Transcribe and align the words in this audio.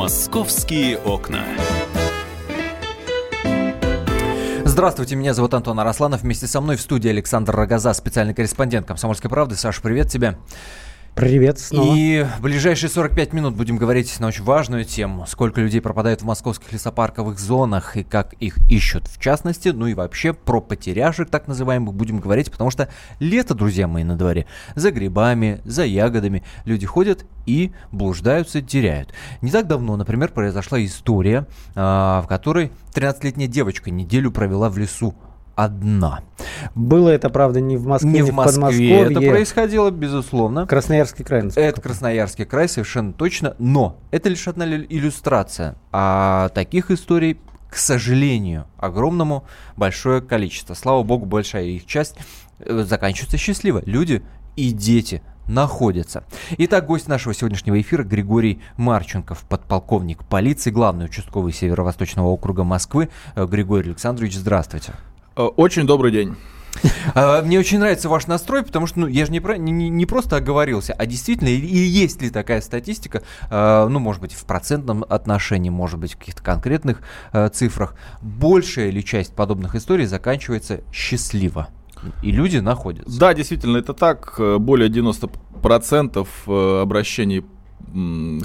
Московские 0.00 0.96
окна. 0.96 1.44
Здравствуйте, 4.64 5.14
меня 5.14 5.34
зовут 5.34 5.52
Антон 5.52 5.78
Арасланов. 5.78 6.22
Вместе 6.22 6.46
со 6.46 6.62
мной 6.62 6.76
в 6.76 6.80
студии 6.80 7.10
Александр 7.10 7.54
Рогоза, 7.54 7.92
специальный 7.92 8.32
корреспондент 8.32 8.86
«Комсомольской 8.86 9.28
правды». 9.28 9.56
Саша, 9.56 9.82
привет 9.82 10.08
тебе. 10.08 10.38
Привет 11.14 11.58
снова. 11.58 11.94
И 11.94 12.24
в 12.38 12.40
ближайшие 12.40 12.88
45 12.88 13.32
минут 13.32 13.54
будем 13.54 13.76
говорить 13.76 14.18
на 14.20 14.28
очень 14.28 14.44
важную 14.44 14.84
тему. 14.84 15.26
Сколько 15.26 15.60
людей 15.60 15.80
пропадает 15.80 16.22
в 16.22 16.24
московских 16.24 16.72
лесопарковых 16.72 17.38
зонах 17.38 17.96
и 17.96 18.04
как 18.04 18.32
их 18.34 18.58
ищут 18.70 19.08
в 19.08 19.20
частности. 19.20 19.68
Ну 19.68 19.88
и 19.88 19.94
вообще 19.94 20.32
про 20.32 20.60
потеряшек 20.60 21.28
так 21.28 21.48
называемых 21.48 21.94
будем 21.94 22.20
говорить, 22.20 22.50
потому 22.50 22.70
что 22.70 22.88
лето, 23.18 23.54
друзья 23.54 23.88
мои, 23.88 24.04
на 24.04 24.16
дворе. 24.16 24.46
За 24.76 24.92
грибами, 24.92 25.60
за 25.64 25.84
ягодами 25.84 26.44
люди 26.64 26.86
ходят 26.86 27.26
и 27.44 27.72
блуждаются, 27.90 28.62
теряют. 28.62 29.12
Не 29.42 29.50
так 29.50 29.66
давно, 29.66 29.96
например, 29.96 30.30
произошла 30.30 30.82
история, 30.82 31.46
а, 31.74 32.22
в 32.22 32.28
которой 32.28 32.70
13-летняя 32.94 33.48
девочка 33.48 33.90
неделю 33.90 34.30
провела 34.30 34.70
в 34.70 34.78
лесу 34.78 35.14
одна. 35.64 36.20
Было 36.74 37.08
это, 37.08 37.30
правда, 37.30 37.60
не 37.60 37.76
в 37.76 37.86
Москве, 37.86 38.10
не, 38.10 38.22
в 38.22 38.32
Москве. 38.32 39.00
Это 39.00 39.20
происходило, 39.20 39.90
безусловно. 39.90 40.66
Красноярский 40.66 41.24
край. 41.24 41.48
Это 41.54 41.80
Красноярский 41.80 42.44
край, 42.44 42.68
совершенно 42.68 43.12
точно. 43.12 43.54
Но 43.58 43.96
это 44.10 44.28
лишь 44.28 44.46
одна 44.48 44.66
иллюстрация. 44.66 45.76
А 45.92 46.48
таких 46.50 46.90
историй 46.90 47.38
к 47.70 47.76
сожалению, 47.76 48.66
огромному 48.78 49.44
большое 49.76 50.20
количество. 50.20 50.74
Слава 50.74 51.04
богу, 51.04 51.24
большая 51.24 51.66
их 51.66 51.86
часть 51.86 52.16
э, 52.58 52.82
заканчивается 52.82 53.36
счастливо. 53.36 53.80
Люди 53.86 54.22
и 54.56 54.72
дети 54.72 55.22
находятся. 55.46 56.24
Итак, 56.58 56.86
гость 56.86 57.08
нашего 57.08 57.34
сегодняшнего 57.34 57.80
эфира 57.80 58.02
Григорий 58.02 58.60
Марченков, 58.76 59.44
подполковник 59.48 60.24
полиции, 60.24 60.70
главный 60.70 61.06
участковый 61.06 61.52
Северо-Восточного 61.52 62.26
округа 62.28 62.64
Москвы. 62.64 63.08
Э, 63.34 63.46
Григорий 63.46 63.90
Александрович, 63.90 64.36
здравствуйте. 64.36 64.92
Э, 65.40 65.46
очень 65.56 65.86
добрый 65.86 66.12
день. 66.12 66.34
А, 67.14 67.42
мне 67.42 67.58
очень 67.58 67.80
нравится 67.80 68.08
ваш 68.08 68.26
настрой, 68.26 68.62
потому 68.62 68.86
что 68.86 69.00
ну, 69.00 69.06
я 69.08 69.26
же 69.26 69.32
не, 69.32 69.40
про, 69.40 69.56
не, 69.56 69.88
не 69.88 70.06
просто 70.06 70.36
оговорился, 70.36 70.92
а 70.92 71.04
действительно, 71.04 71.48
и, 71.48 71.56
есть 71.56 72.22
ли 72.22 72.30
такая 72.30 72.60
статистика, 72.60 73.22
э, 73.50 73.86
ну, 73.88 73.98
может 73.98 74.22
быть, 74.22 74.32
в 74.32 74.44
процентном 74.44 75.04
отношении, 75.08 75.70
может 75.70 75.98
быть, 75.98 76.14
в 76.14 76.18
каких-то 76.18 76.42
конкретных 76.42 77.02
э, 77.32 77.48
цифрах, 77.48 77.96
большая 78.22 78.90
ли 78.90 79.04
часть 79.04 79.34
подобных 79.34 79.74
историй 79.74 80.06
заканчивается 80.06 80.82
счастливо? 80.92 81.68
И 82.22 82.30
люди 82.30 82.58
находятся. 82.58 83.18
Да, 83.18 83.34
действительно, 83.34 83.76
это 83.76 83.92
так. 83.92 84.40
Более 84.58 84.88
90% 84.88 86.80
обращений 86.80 87.44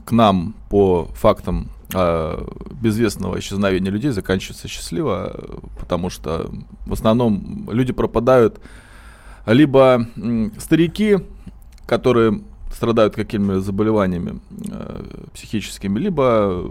к 0.05 0.11
нам 0.11 0.55
по 0.69 1.05
фактам 1.13 1.69
э, 1.95 2.45
безвестного 2.81 3.39
исчезновения 3.39 3.91
людей 3.91 4.11
заканчивается 4.11 4.67
счастливо, 4.67 5.59
потому 5.79 6.09
что 6.09 6.51
в 6.85 6.93
основном 6.93 7.69
люди 7.71 7.93
пропадают 7.93 8.59
либо 9.45 10.07
старики, 10.57 11.19
которые 11.85 12.41
страдают 12.71 13.15
какими-то 13.15 13.61
заболеваниями 13.61 14.39
э, 14.71 15.03
психическими, 15.33 15.99
либо 15.99 16.69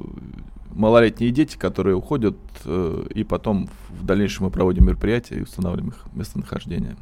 малолетние 0.75 1.31
дети, 1.31 1.57
которые 1.57 1.97
уходят, 1.97 2.37
э, 2.65 3.07
и 3.15 3.25
потом 3.25 3.69
в 3.91 4.05
дальнейшем 4.05 4.45
мы 4.45 4.51
проводим 4.51 4.87
мероприятия 4.87 5.37
и 5.37 5.43
устанавливаем 5.43 5.89
их 5.91 6.05
местонахождение. 6.15 6.97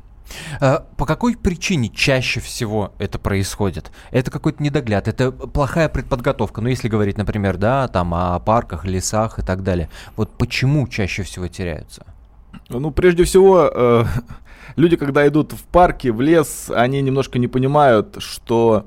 А, 0.61 0.87
по 0.97 1.07
какой 1.07 1.37
причине 1.37 1.89
чаще 1.89 2.41
всего 2.41 2.93
это 2.99 3.19
происходит? 3.19 3.91
Это 4.11 4.31
какой-то 4.31 4.63
недогляд, 4.63 5.09
это 5.09 5.33
плохая 5.33 5.89
предподготовка. 5.89 6.61
Ну, 6.61 6.69
если 6.69 6.89
говорить, 6.89 7.19
например, 7.19 7.57
да, 7.57 7.89
там 7.89 8.15
о 8.15 8.39
парках, 8.41 8.85
лесах 8.85 9.39
и 9.39 9.43
так 9.43 9.63
далее. 9.63 9.89
Вот 10.17 10.31
почему 10.37 10.87
чаще 10.89 11.23
всего 11.23 11.49
теряются? 11.49 12.07
Ну, 12.69 12.91
прежде 12.91 13.25
всего, 13.25 13.71
э, 13.73 14.05
люди, 14.77 14.97
когда 14.97 15.27
идут 15.27 15.53
в 15.53 15.63
парки, 15.65 16.09
в 16.09 16.21
лес, 16.21 16.71
они 16.75 17.01
немножко 17.03 17.39
не 17.39 17.49
понимают, 17.49 18.17
что 18.19 18.87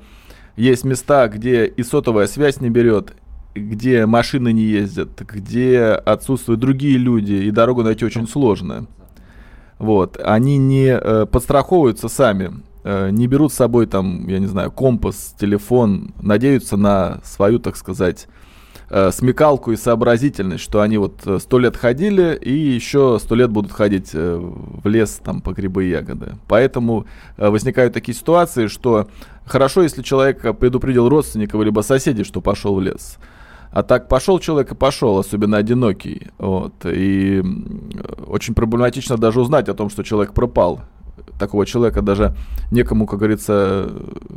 есть 0.55 0.83
места, 0.83 1.27
где 1.27 1.65
и 1.65 1.83
сотовая 1.83 2.27
связь 2.27 2.61
не 2.61 2.69
берет, 2.69 3.13
где 3.53 4.05
машины 4.05 4.53
не 4.53 4.63
ездят, 4.63 5.21
где 5.21 5.81
отсутствуют 5.81 6.59
другие 6.59 6.97
люди, 6.97 7.33
и 7.33 7.51
дорогу 7.51 7.83
найти 7.83 8.05
очень 8.05 8.27
сложно. 8.27 8.87
Вот. 9.79 10.17
Они 10.23 10.57
не 10.57 10.87
э, 10.87 11.25
подстраховываются 11.25 12.07
сами, 12.07 12.51
э, 12.83 13.09
не 13.11 13.27
берут 13.27 13.51
с 13.51 13.55
собой 13.55 13.87
там, 13.87 14.27
я 14.27 14.39
не 14.39 14.47
знаю, 14.47 14.71
компас, 14.71 15.35
телефон, 15.39 16.13
надеются 16.21 16.77
на 16.77 17.19
свою, 17.23 17.59
так 17.59 17.75
сказать, 17.75 18.27
э, 18.89 19.11
смекалку 19.11 19.73
и 19.73 19.75
сообразительность, 19.75 20.63
что 20.63 20.79
они 20.79 20.97
вот 20.97 21.27
сто 21.39 21.59
лет 21.59 21.75
ходили 21.75 22.39
и 22.41 22.53
еще 22.53 23.19
сто 23.19 23.35
лет 23.35 23.49
будут 23.49 23.73
ходить 23.73 24.13
в 24.13 24.87
лес 24.87 25.19
там 25.23 25.41
по 25.41 25.51
грибы 25.51 25.85
и 25.85 25.89
ягоды. 25.89 26.35
Поэтому 26.47 27.05
возникают 27.37 27.93
такие 27.93 28.15
ситуации, 28.17 28.67
что 28.67 29.07
хорошо, 29.45 29.81
если 29.81 30.03
человек 30.03 30.57
предупредил 30.57 31.09
родственников 31.09 31.61
либо 31.63 31.81
соседей, 31.81 32.23
что 32.23 32.39
пошел 32.39 32.75
в 32.75 32.81
лес. 32.81 33.17
А 33.75 33.83
так 33.83 34.07
пошел 34.07 34.39
человек 34.39 34.71
и 34.71 34.75
пошел, 34.75 35.19
особенно 35.19 35.57
одинокий. 35.57 36.29
Вот. 36.37 36.73
И 36.85 37.43
очень 38.25 38.53
проблематично 38.53 39.17
даже 39.17 39.41
узнать 39.41 39.67
о 39.67 39.73
том, 39.73 39.89
что 39.89 40.01
человек 40.01 40.33
пропал. 40.33 40.79
Такого 41.37 41.65
человека 41.65 42.01
даже 42.01 42.37
некому, 42.71 43.05
как 43.05 43.19
говорится, 43.19 43.91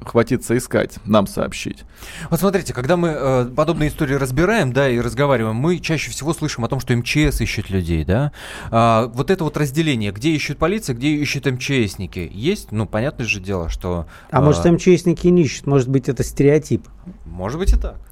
хватиться 0.04 0.56
искать, 0.56 0.96
нам 1.04 1.28
сообщить. 1.28 1.84
Вот 2.30 2.40
смотрите, 2.40 2.74
когда 2.74 2.96
мы 2.96 3.10
э, 3.10 3.44
подобные 3.44 3.90
истории 3.90 4.14
разбираем, 4.14 4.72
да, 4.72 4.88
и 4.88 4.98
разговариваем, 4.98 5.54
мы 5.54 5.78
чаще 5.78 6.10
всего 6.10 6.34
слышим 6.34 6.64
о 6.64 6.68
том, 6.68 6.80
что 6.80 6.96
МЧС 6.96 7.40
ищет 7.40 7.70
людей, 7.70 8.04
да. 8.04 8.32
А, 8.72 9.06
вот 9.14 9.30
это 9.30 9.44
вот 9.44 9.56
разделение, 9.56 10.10
где 10.10 10.30
ищут 10.30 10.58
полиция, 10.58 10.96
где 10.96 11.10
ищут 11.10 11.46
МЧСники, 11.46 12.28
есть, 12.34 12.72
ну, 12.72 12.86
понятное 12.86 13.26
же 13.26 13.38
дело, 13.38 13.68
что... 13.68 14.08
А 14.32 14.40
э, 14.40 14.44
может, 14.44 14.64
МЧСники 14.64 15.28
не 15.28 15.42
ищут, 15.42 15.68
может 15.68 15.88
быть, 15.88 16.08
это 16.08 16.24
стереотип? 16.24 16.88
Может 17.24 17.60
быть 17.60 17.72
и 17.72 17.76
так. 17.76 18.07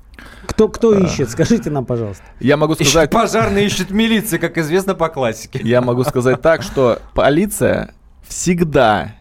Кто, 0.47 0.69
кто 0.69 0.95
ищет? 0.99 1.31
Скажите 1.31 1.71
нам, 1.71 1.85
пожалуйста. 1.85 2.25
Я 2.41 2.57
могу 2.57 2.75
сказать... 2.75 3.11
Пожарные 3.11 3.67
ищет 3.67 3.91
милиция, 3.91 4.39
как 4.39 4.59
известно 4.59 4.95
по 4.95 5.09
классике. 5.09 5.61
Я 5.63 5.81
могу 5.81 6.05
сказать 6.05 6.41
так, 6.41 6.63
что 6.63 7.01
полиция 7.15 7.95
всегда 8.27 9.15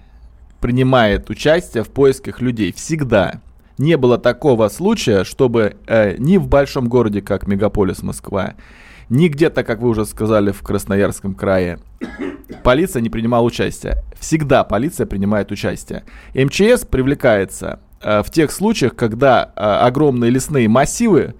принимает 0.61 1.29
участие 1.29 1.83
в 1.83 1.89
поисках 1.89 2.41
людей. 2.41 2.71
Всегда. 2.73 3.41
Не 3.77 3.97
было 3.97 4.17
такого 4.17 4.69
случая, 4.69 5.23
чтобы 5.23 5.75
э, 5.85 6.15
ни 6.17 6.37
в 6.37 6.47
большом 6.47 6.87
городе, 6.87 7.21
как 7.21 7.45
мегаполис 7.45 8.01
Москва, 8.01 8.53
ни 9.09 9.27
где-то, 9.27 9.63
как 9.63 9.81
вы 9.81 9.89
уже 9.89 10.05
сказали, 10.05 10.51
в 10.51 10.61
Красноярском 10.63 11.35
крае, 11.35 11.79
полиция 12.63 13.01
не 13.01 13.09
принимала 13.09 13.43
участие. 13.43 13.97
Всегда 14.19 14.63
полиция 14.63 15.05
принимает 15.05 15.51
участие. 15.51 16.03
МЧС 16.33 16.85
привлекается 16.85 17.79
в 18.23 18.29
тех 18.29 18.51
случаях, 18.51 18.95
когда 18.95 19.51
э, 19.55 19.61
огромные 19.61 20.29
лесные 20.29 20.67
массивы 20.67 21.33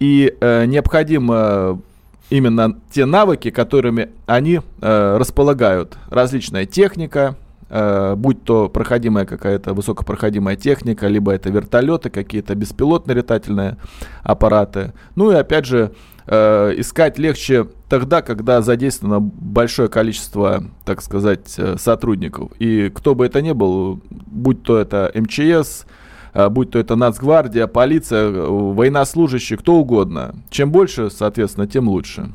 и 0.00 0.34
э, 0.40 0.64
необходимо 0.66 1.80
именно 2.28 2.76
те 2.90 3.06
навыки, 3.06 3.50
которыми 3.50 4.10
они 4.26 4.60
располагают. 4.80 5.96
Различная 6.10 6.66
техника, 6.66 7.36
будь 7.68 8.44
то 8.44 8.68
проходимая 8.68 9.26
какая-то 9.26 9.74
высокопроходимая 9.74 10.56
техника, 10.56 11.08
либо 11.08 11.32
это 11.32 11.50
вертолеты, 11.50 12.10
какие-то 12.10 12.54
беспилотные 12.54 13.16
летательные 13.16 13.76
аппараты. 14.22 14.92
Ну 15.16 15.32
и 15.32 15.34
опять 15.34 15.66
же, 15.66 15.92
э, 16.26 16.74
искать 16.76 17.18
легче 17.18 17.66
тогда, 17.88 18.22
когда 18.22 18.62
задействовано 18.62 19.20
большое 19.20 19.88
количество, 19.88 20.64
так 20.84 21.02
сказать, 21.02 21.54
э, 21.58 21.76
сотрудников. 21.78 22.52
И 22.58 22.90
кто 22.90 23.14
бы 23.14 23.26
это 23.26 23.42
ни 23.42 23.52
был, 23.52 24.00
будь 24.10 24.62
то 24.62 24.78
это 24.78 25.10
МЧС, 25.14 25.86
э, 26.34 26.48
будь 26.48 26.70
то 26.70 26.78
это 26.78 26.96
Нацгвардия, 26.96 27.66
полиция, 27.66 28.30
э, 28.30 28.46
военнослужащие, 28.48 29.58
кто 29.58 29.76
угодно. 29.76 30.34
Чем 30.50 30.70
больше, 30.70 31.10
соответственно, 31.10 31.66
тем 31.66 31.88
лучше. 31.88 32.32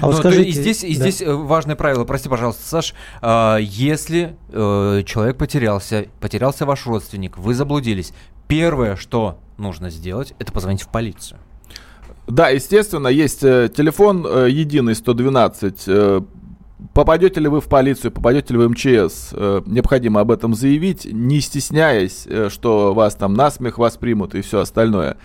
А 0.00 0.06
вот 0.06 0.16
скажите, 0.16 0.48
и 0.48 0.52
здесь, 0.52 0.84
и 0.84 0.96
да. 0.96 1.10
здесь 1.10 1.22
важное 1.26 1.76
правило, 1.76 2.04
прости, 2.04 2.28
пожалуйста, 2.28 2.62
Саш, 2.62 2.94
э, 3.22 3.58
если 3.60 4.36
э, 4.50 5.02
человек 5.06 5.36
потерялся, 5.36 6.06
потерялся 6.20 6.66
ваш 6.66 6.86
родственник, 6.86 7.36
вы 7.38 7.54
заблудились, 7.54 8.12
первое, 8.46 8.96
что 8.96 9.38
нужно 9.58 9.90
сделать, 9.90 10.34
это 10.38 10.52
позвонить 10.52 10.82
в 10.82 10.88
полицию. 10.88 11.38
Да, 12.26 12.48
естественно, 12.48 13.08
есть 13.08 13.44
э, 13.44 13.70
телефон 13.74 14.26
э, 14.26 14.48
единый 14.50 14.94
112. 14.94 15.84
Э, 15.86 16.20
попадете 16.94 17.40
ли 17.40 17.48
вы 17.48 17.60
в 17.60 17.68
полицию, 17.68 18.12
попадете 18.12 18.54
ли 18.54 18.58
вы 18.58 18.68
в 18.68 18.70
МЧС, 18.70 19.30
э, 19.32 19.62
необходимо 19.66 20.20
об 20.20 20.30
этом 20.30 20.54
заявить, 20.54 21.04
не 21.04 21.40
стесняясь, 21.40 22.24
э, 22.26 22.48
что 22.50 22.94
вас 22.94 23.14
там 23.14 23.34
насмех 23.34 23.76
воспримут 23.76 24.34
и 24.34 24.40
все 24.40 24.60
остальное. 24.60 25.18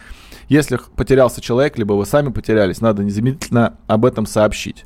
Если 0.50 0.80
потерялся 0.96 1.42
человек, 1.42 1.78
либо 1.78 1.94
вы 1.94 2.06
сами 2.08 2.30
потерялись, 2.30 2.82
надо 2.82 3.04
незамедлительно 3.04 3.78
об 3.86 4.04
этом 4.04 4.26
сообщить. 4.26 4.86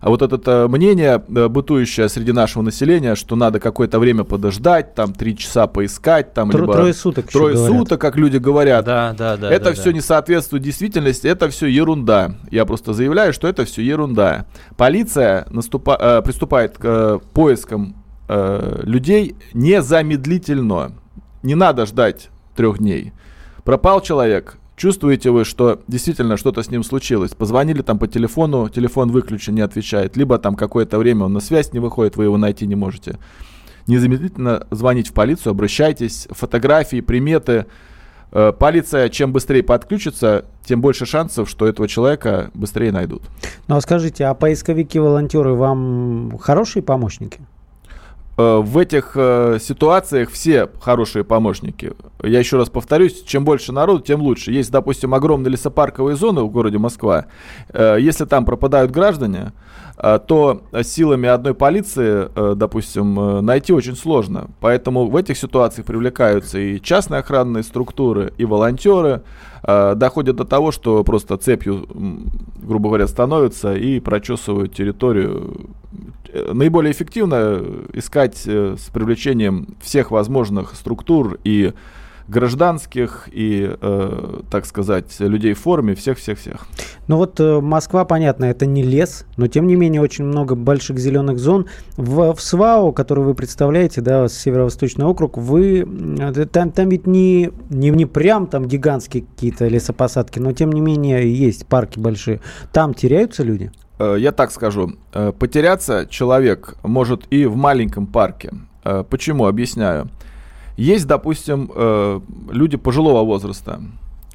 А 0.00 0.10
вот 0.10 0.22
это 0.22 0.38
э, 0.50 0.68
мнение, 0.68 1.22
э, 1.34 1.48
бытующее 1.48 2.08
среди 2.08 2.32
нашего 2.32 2.62
населения, 2.62 3.14
что 3.14 3.36
надо 3.36 3.60
какое-то 3.60 4.00
время 4.00 4.24
подождать, 4.24 4.94
там 4.94 5.14
три 5.14 5.36
часа 5.36 5.68
поискать, 5.68 6.34
там 6.34 6.50
Тро- 6.50 6.60
либо 6.60 6.72
трое 6.74 6.92
суток 6.92 7.28
еще 7.28 7.38
трое 7.38 7.54
говорят. 7.54 7.78
суток, 7.78 8.00
как 8.00 8.16
люди 8.16 8.38
говорят. 8.38 8.84
Да, 8.84 9.14
да, 9.16 9.36
да. 9.36 9.50
это 9.52 9.66
да, 9.66 9.72
все 9.72 9.84
да. 9.84 9.92
не 9.92 10.00
соответствует 10.00 10.64
действительности, 10.64 11.28
это 11.28 11.48
все 11.48 11.66
ерунда. 11.68 12.34
Я 12.50 12.66
просто 12.66 12.92
заявляю, 12.92 13.32
что 13.32 13.46
это 13.46 13.64
все 13.64 13.82
ерунда. 13.82 14.46
Полиция 14.76 15.46
наступа- 15.48 15.96
э, 15.98 16.22
приступает 16.22 16.76
к 16.76 16.84
э, 16.84 17.18
поискам 17.32 18.04
э, 18.28 18.80
людей 18.82 19.36
незамедлительно. 19.52 20.92
Не 21.44 21.54
надо 21.54 21.86
ждать 21.86 22.30
трех 22.56 22.78
дней. 22.78 23.12
Пропал 23.62 24.00
человек, 24.00 24.58
чувствуете 24.76 25.30
вы, 25.30 25.44
что 25.44 25.80
действительно 25.88 26.36
что-то 26.36 26.62
с 26.62 26.70
ним 26.70 26.82
случилось. 26.82 27.32
Позвонили 27.32 27.82
там 27.82 27.98
по 27.98 28.06
телефону, 28.06 28.68
телефон 28.68 29.10
выключен, 29.10 29.54
не 29.54 29.60
отвечает. 29.60 30.16
Либо 30.16 30.38
там 30.38 30.56
какое-то 30.56 30.98
время 30.98 31.24
он 31.24 31.32
на 31.32 31.40
связь 31.40 31.72
не 31.72 31.78
выходит, 31.78 32.16
вы 32.16 32.24
его 32.24 32.36
найти 32.36 32.66
не 32.66 32.74
можете. 32.74 33.18
Незамедлительно 33.86 34.66
звоните 34.70 35.10
в 35.10 35.14
полицию, 35.14 35.50
обращайтесь, 35.50 36.26
фотографии, 36.30 37.00
приметы. 37.00 37.66
Э, 38.32 38.52
Полиция 38.58 39.08
чем 39.10 39.32
быстрее 39.32 39.62
подключится, 39.62 40.46
тем 40.64 40.80
больше 40.80 41.06
шансов, 41.06 41.48
что 41.48 41.66
этого 41.66 41.86
человека 41.86 42.50
быстрее 42.54 42.92
найдут. 42.92 43.22
Ну 43.68 43.76
а 43.76 43.80
скажите, 43.80 44.24
а 44.24 44.34
поисковики-волонтеры 44.34 45.54
вам 45.54 46.38
хорошие 46.38 46.82
помощники? 46.82 47.40
Э, 48.36 48.60
В 48.64 48.78
этих 48.78 49.12
э, 49.14 49.58
ситуациях 49.60 50.30
все 50.30 50.68
хорошие 50.80 51.24
помощники. 51.24 51.92
Я 52.22 52.38
еще 52.38 52.56
раз 52.56 52.68
повторюсь, 52.68 53.22
чем 53.22 53.44
больше 53.44 53.72
народу, 53.72 54.00
тем 54.00 54.20
лучше. 54.22 54.50
Есть, 54.50 54.70
допустим, 54.70 55.14
огромные 55.14 55.52
лесопарковые 55.52 56.16
зоны 56.16 56.42
в 56.42 56.50
городе 56.50 56.78
Москва. 56.78 57.26
Э, 57.68 57.96
Если 58.00 58.24
там 58.24 58.44
пропадают 58.44 58.90
граждане, 58.90 59.52
то 59.96 60.62
силами 60.82 61.28
одной 61.28 61.54
полиции, 61.54 62.28
допустим, 62.56 63.46
найти 63.46 63.72
очень 63.72 63.94
сложно. 63.94 64.48
Поэтому 64.58 65.06
в 65.06 65.16
этих 65.16 65.38
ситуациях 65.38 65.86
привлекаются 65.86 66.58
и 66.58 66.80
частные 66.80 67.20
охранные 67.20 67.62
структуры, 67.62 68.32
и 68.36 68.44
волонтеры. 68.44 69.22
Доходит 69.62 70.34
до 70.34 70.44
того, 70.44 70.72
что 70.72 71.04
просто 71.04 71.36
цепью, 71.36 71.86
грубо 72.60 72.88
говоря, 72.88 73.06
становятся 73.06 73.76
и 73.76 74.00
прочесывают 74.00 74.74
территорию 74.74 75.70
наиболее 76.52 76.92
эффективно 76.92 77.62
искать 77.92 78.42
э, 78.46 78.76
с 78.78 78.90
привлечением 78.90 79.76
всех 79.82 80.10
возможных 80.10 80.74
структур 80.74 81.38
и 81.44 81.72
гражданских, 82.28 83.28
и, 83.32 83.76
э, 83.80 84.40
так 84.50 84.64
сказать, 84.66 85.14
людей 85.18 85.52
в 85.52 85.60
форме, 85.60 85.94
всех-всех-всех. 85.94 86.66
Ну 87.06 87.16
вот 87.16 87.38
э, 87.38 87.60
Москва, 87.60 88.04
понятно, 88.04 88.46
это 88.46 88.64
не 88.64 88.82
лес, 88.82 89.26
но 89.36 89.46
тем 89.46 89.66
не 89.66 89.76
менее 89.76 90.00
очень 90.00 90.24
много 90.24 90.54
больших 90.54 90.98
зеленых 90.98 91.38
зон. 91.38 91.66
В, 91.96 92.34
в 92.34 92.40
СВАО, 92.40 92.92
который 92.92 93.24
вы 93.24 93.34
представляете, 93.34 94.00
да, 94.00 94.26
Северо-Восточный 94.28 95.04
округ, 95.04 95.36
вы 95.36 95.86
э, 96.18 96.46
там, 96.46 96.72
там 96.72 96.88
ведь 96.88 97.06
не, 97.06 97.50
не, 97.68 97.90
не 97.90 98.06
прям 98.06 98.46
там 98.46 98.66
гигантские 98.66 99.24
какие-то 99.24 99.68
лесопосадки, 99.68 100.38
но 100.38 100.52
тем 100.52 100.72
не 100.72 100.80
менее 100.80 101.32
есть 101.32 101.66
парки 101.66 101.98
большие. 101.98 102.40
Там 102.72 102.94
теряются 102.94 103.42
люди? 103.42 103.70
Э, 103.98 104.16
Я 104.18 104.32
так 104.32 104.50
скажу, 104.50 104.94
э, 105.12 105.32
потеряться 105.32 106.06
человек 106.06 106.76
может 106.82 107.26
и 107.30 107.46
в 107.46 107.56
маленьком 107.56 108.06
парке. 108.06 108.52
Э, 108.84 109.04
Почему? 109.08 109.46
Объясняю. 109.46 110.08
Есть, 110.76 111.06
допустим, 111.06 111.70
люди 112.50 112.76
пожилого 112.76 113.24
возраста. 113.24 113.80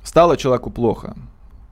Стало 0.04 0.38
человеку 0.38 0.70
плохо. 0.70 1.18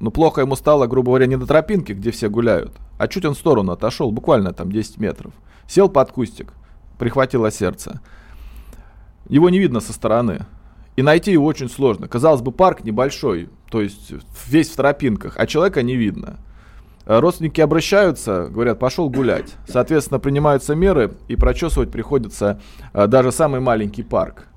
Но 0.01 0.11
плохо 0.11 0.41
ему 0.41 0.57
стало, 0.57 0.87
грубо 0.87 1.11
говоря, 1.11 1.25
не 1.25 1.37
на 1.37 1.45
тропинке, 1.45 1.93
где 1.93 2.11
все 2.11 2.29
гуляют, 2.29 2.73
а 2.97 3.07
чуть 3.07 3.23
он 3.23 3.33
в 3.33 3.37
сторону 3.37 3.71
отошел, 3.71 4.11
буквально 4.11 4.51
там 4.51 4.69
10 4.69 4.97
метров. 4.97 5.31
Сел 5.67 5.87
под 5.87 6.11
кустик, 6.11 6.51
прихватило 6.99 7.49
сердце. 7.49 8.01
Его 9.29 9.49
не 9.49 9.57
видно 9.57 9.79
со 9.79 9.93
стороны. 9.93 10.45
И 10.97 11.01
найти 11.01 11.31
его 11.31 11.45
очень 11.45 11.69
сложно. 11.69 12.07
Казалось 12.09 12.41
бы, 12.41 12.51
парк 12.51 12.83
небольшой, 12.83 13.49
то 13.71 13.81
есть 13.81 14.11
весь 14.47 14.69
в 14.69 14.75
тропинках, 14.75 15.35
а 15.37 15.47
человека 15.47 15.81
не 15.81 15.95
видно. 15.95 16.37
Э, 17.07 17.19
Родственники 17.19 17.61
обращаются, 17.61 18.47
говорят, 18.49 18.79
пошел 18.79 19.09
гулять. 19.09 19.55
Соответственно, 19.67 20.19
принимаются 20.19 20.75
меры, 20.75 21.13
и 21.27 21.35
прочесывать 21.35 21.89
приходится 21.89 22.61
э, 22.93 23.07
даже 23.07 23.31
самый 23.31 23.61
маленький 23.61 24.03
парк. 24.03 24.47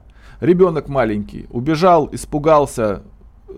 Ребенок 0.40 0.88
маленький, 0.88 1.46
убежал, 1.50 2.08
испугался, 2.12 3.02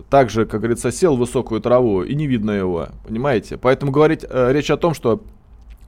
также, 0.09 0.45
как 0.45 0.61
говорится, 0.61 0.91
сел 0.91 1.15
в 1.15 1.19
высокую 1.19 1.61
траву, 1.61 2.03
и 2.03 2.13
не 2.13 2.27
видно 2.27 2.51
его, 2.51 2.89
понимаете? 3.07 3.57
Поэтому 3.57 3.91
говорить 3.91 4.25
э, 4.29 4.51
речь 4.51 4.69
о 4.69 4.77
том, 4.77 4.93
что 4.93 5.21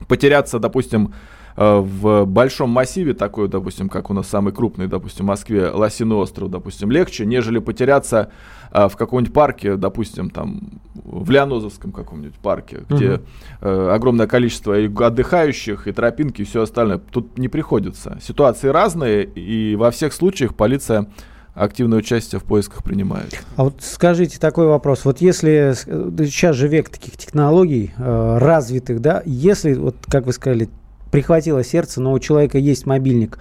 потеряться, 0.08 0.58
допустим, 0.58 1.14
в 1.56 2.24
большом 2.26 2.70
массиве, 2.70 3.14
такой, 3.14 3.48
допустим, 3.48 3.88
как 3.88 4.10
у 4.10 4.14
нас 4.14 4.28
самый 4.28 4.52
крупный, 4.52 4.86
допустим, 4.86 5.24
в 5.24 5.28
Москве, 5.28 5.70
Лосиный 5.70 6.16
остров, 6.16 6.50
допустим, 6.50 6.90
легче, 6.90 7.24
нежели 7.24 7.58
потеряться 7.58 8.30
э, 8.72 8.88
в 8.88 8.96
каком-нибудь 8.96 9.32
парке, 9.32 9.76
допустим, 9.76 10.28
там, 10.28 10.80
в 10.94 11.30
Леонозовском 11.30 11.92
каком-нибудь 11.92 12.36
парке, 12.36 12.82
где 12.88 13.22
э, 13.62 13.90
огромное 13.92 14.26
количество 14.26 14.78
и 14.78 14.92
отдыхающих, 14.94 15.88
и 15.88 15.92
тропинки, 15.92 16.42
и 16.42 16.44
все 16.44 16.62
остальное. 16.62 16.98
Тут 16.98 17.38
не 17.38 17.48
приходится. 17.48 18.18
Ситуации 18.20 18.68
разные, 18.68 19.24
и 19.24 19.76
во 19.76 19.90
всех 19.90 20.12
случаях 20.12 20.54
полиция 20.54 21.06
активное 21.54 21.98
участие 21.98 22.38
в 22.38 22.44
поисках 22.44 22.84
принимает. 22.84 23.42
А 23.56 23.64
вот 23.64 23.76
скажите 23.80 24.38
такой 24.38 24.66
вопрос. 24.66 25.06
Вот 25.06 25.22
если 25.22 25.72
э, 25.72 26.26
сейчас 26.26 26.54
же 26.54 26.68
век 26.68 26.90
таких 26.90 27.16
технологий 27.16 27.92
э, 27.96 28.38
развитых, 28.38 29.00
да, 29.00 29.22
если, 29.24 29.72
вот 29.72 29.96
как 30.06 30.26
вы 30.26 30.34
сказали, 30.34 30.68
прихватило 31.16 31.64
сердце, 31.64 32.02
но 32.02 32.12
у 32.12 32.18
человека 32.18 32.58
есть 32.58 32.84
мобильник, 32.84 33.38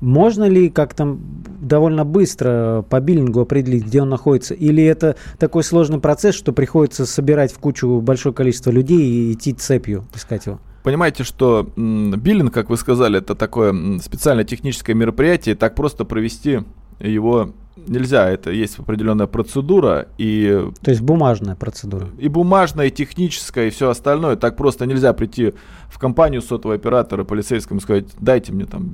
можно 0.00 0.48
ли 0.48 0.70
как-то 0.70 1.18
довольно 1.60 2.06
быстро 2.06 2.86
по 2.88 3.00
биллингу 3.00 3.40
определить, 3.40 3.84
где 3.84 4.00
он 4.00 4.08
находится? 4.08 4.54
Или 4.54 4.82
это 4.82 5.14
такой 5.38 5.62
сложный 5.62 6.00
процесс, 6.00 6.34
что 6.34 6.54
приходится 6.54 7.04
собирать 7.04 7.52
в 7.52 7.58
кучу 7.58 8.00
большое 8.00 8.34
количество 8.34 8.70
людей 8.70 8.98
и 8.98 9.32
идти 9.34 9.52
цепью 9.52 10.06
искать 10.14 10.46
его? 10.46 10.58
Понимаете, 10.84 11.22
что 11.22 11.70
биллинг, 11.76 12.54
как 12.54 12.70
вы 12.70 12.78
сказали, 12.78 13.18
это 13.18 13.34
такое 13.34 13.98
специальное 13.98 14.44
техническое 14.44 14.94
мероприятие, 14.94 15.54
так 15.54 15.74
просто 15.74 16.06
провести 16.06 16.60
его 16.98 17.52
нельзя. 17.86 18.28
Это 18.28 18.50
есть 18.50 18.78
определенная 18.78 19.26
процедура, 19.26 20.08
и 20.18 20.70
То 20.82 20.90
есть 20.90 21.02
бумажная 21.02 21.54
процедура. 21.54 22.08
и 22.18 22.28
бумажная, 22.28 22.86
и 22.86 22.90
техническая, 22.90 23.68
и 23.68 23.70
все 23.70 23.90
остальное. 23.90 24.36
Так 24.36 24.56
просто 24.56 24.86
нельзя 24.86 25.12
прийти 25.12 25.54
в 25.88 25.98
компанию 25.98 26.42
сотового 26.42 26.74
оператора, 26.74 27.24
полицейскому 27.24 27.80
сказать, 27.80 28.06
дайте 28.18 28.52
мне 28.52 28.66
там 28.66 28.92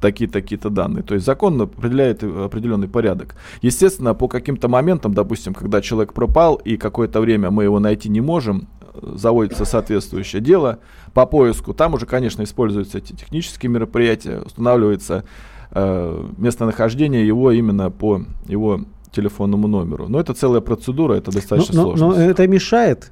такие-такие-то 0.00 0.70
данные. 0.70 1.02
То 1.02 1.14
есть 1.14 1.26
закон 1.26 1.60
определяет 1.60 2.22
определенный 2.22 2.88
порядок. 2.88 3.36
Естественно, 3.62 4.14
по 4.14 4.28
каким-то 4.28 4.68
моментам, 4.68 5.12
допустим, 5.14 5.54
когда 5.54 5.80
человек 5.80 6.12
пропал 6.12 6.56
и 6.56 6.76
какое-то 6.76 7.20
время 7.20 7.50
мы 7.50 7.64
его 7.64 7.78
найти 7.78 8.08
не 8.08 8.20
можем, 8.20 8.68
заводится 9.02 9.64
соответствующее 9.64 10.42
дело 10.42 10.78
по 11.12 11.26
поиску. 11.26 11.74
Там 11.74 11.94
уже, 11.94 12.06
конечно, 12.06 12.42
используются 12.42 12.98
эти 12.98 13.12
технические 13.12 13.70
мероприятия, 13.70 14.40
устанавливается 14.44 15.24
э, 15.72 16.24
местонахождение 16.38 17.26
его 17.26 17.50
именно 17.52 17.90
по 17.90 18.22
его 18.46 18.80
телефонному 19.12 19.66
номеру. 19.68 20.08
Но 20.08 20.20
это 20.20 20.34
целая 20.34 20.60
процедура, 20.60 21.14
это 21.14 21.30
достаточно 21.32 21.74
но, 21.74 21.82
но- 21.90 21.96
сложно. 21.96 22.16
но 22.24 22.30
это 22.30 22.46
мешает. 22.46 23.10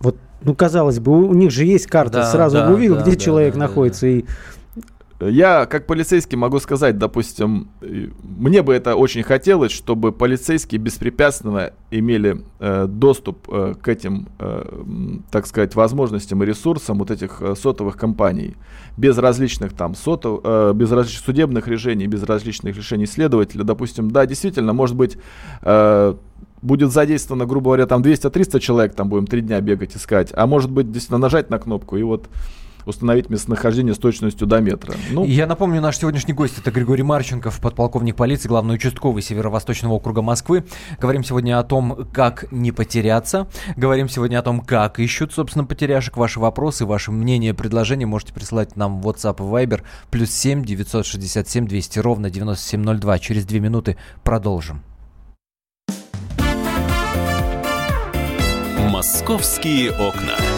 Вот, 0.00 0.16
ну, 0.42 0.54
казалось 0.54 1.00
бы, 1.00 1.12
у, 1.12 1.28
у 1.28 1.34
них 1.34 1.50
же 1.50 1.64
есть 1.64 1.86
карта, 1.86 2.18
Да, 2.18 2.30
сразу 2.30 2.56
да, 2.58 2.70
увидел, 2.70 2.96
да, 2.96 3.02
где 3.02 3.12
да, 3.12 3.16
человек 3.16 3.54
да, 3.54 3.60
да, 3.60 3.66
находится. 3.66 4.06
И 4.06 4.24
Я, 5.20 5.66
как 5.66 5.86
полицейский, 5.86 6.38
могу 6.38 6.60
сказать, 6.60 6.96
допустим, 6.96 7.68
э, 7.80 8.08
мне 8.22 8.62
бы 8.62 8.72
это 8.72 8.94
очень 8.94 9.24
хотелось, 9.24 9.72
чтобы 9.72 10.12
полицейские 10.12 10.80
беспрепятственно 10.80 11.72
имели 11.90 12.44
э, 12.60 12.86
доступ 12.86 13.48
э, 13.48 13.74
к 13.82 13.88
этим, 13.88 14.28
э, 14.38 15.18
так 15.32 15.48
сказать, 15.48 15.74
возможностям 15.74 16.40
и 16.44 16.46
ресурсам 16.46 16.98
вот 16.98 17.10
этих 17.10 17.42
э, 17.42 17.56
сотовых 17.56 17.96
компаний. 17.96 18.54
Без 18.96 19.18
различных 19.18 19.72
там 19.72 19.96
сотов, 19.96 20.40
э, 20.44 20.72
без 20.76 20.92
различных 20.92 21.24
судебных 21.24 21.66
решений, 21.66 22.06
без 22.06 22.22
различных 22.22 22.76
решений 22.76 23.06
следователя. 23.06 23.64
Допустим, 23.64 24.12
да, 24.12 24.24
действительно, 24.24 24.72
может 24.72 24.94
быть, 24.94 25.18
э, 25.62 26.14
будет 26.62 26.92
задействовано, 26.92 27.44
грубо 27.44 27.70
говоря, 27.70 27.86
там 27.86 28.02
200-300 28.02 28.60
человек, 28.60 28.94
там 28.94 29.08
будем 29.08 29.26
три 29.26 29.40
дня 29.40 29.60
бегать 29.60 29.96
искать, 29.96 30.32
а 30.32 30.46
может 30.46 30.70
быть, 30.70 30.92
действительно, 30.92 31.18
нажать 31.18 31.50
на 31.50 31.58
кнопку 31.58 31.96
и 31.96 32.04
вот 32.04 32.28
установить 32.88 33.28
местонахождение 33.30 33.94
с 33.94 33.98
точностью 33.98 34.46
до 34.46 34.60
метра. 34.60 34.94
Ну, 35.10 35.24
Я 35.24 35.46
напомню, 35.46 35.80
наш 35.80 35.98
сегодняшний 35.98 36.34
гость 36.34 36.58
это 36.58 36.70
Григорий 36.70 37.02
Марченков, 37.02 37.60
подполковник 37.60 38.16
полиции, 38.16 38.48
главный 38.48 38.74
участковый 38.76 39.22
Северо-Восточного 39.22 39.92
округа 39.92 40.22
Москвы. 40.22 40.64
Говорим 40.98 41.22
сегодня 41.22 41.58
о 41.58 41.64
том, 41.64 42.08
как 42.12 42.50
не 42.50 42.72
потеряться. 42.72 43.48
Говорим 43.76 44.08
сегодня 44.08 44.38
о 44.38 44.42
том, 44.42 44.60
как 44.60 44.98
ищут, 44.98 45.32
собственно, 45.32 45.64
потеряшек. 45.64 46.16
Ваши 46.16 46.40
вопросы, 46.40 46.86
ваши 46.86 47.12
мнения, 47.12 47.54
предложения 47.54 48.06
можете 48.06 48.32
присылать 48.32 48.76
нам 48.76 49.00
в 49.00 49.08
WhatsApp 49.08 49.36
и 49.38 49.66
Viber. 49.66 49.82
Плюс 50.10 50.30
7 50.30 50.64
967 50.64 51.66
200 51.66 51.98
ровно 51.98 52.30
9702. 52.30 53.18
Через 53.18 53.44
две 53.44 53.60
минуты 53.60 53.96
продолжим. 54.24 54.82
Московские 58.90 59.92
окна. 59.92 60.57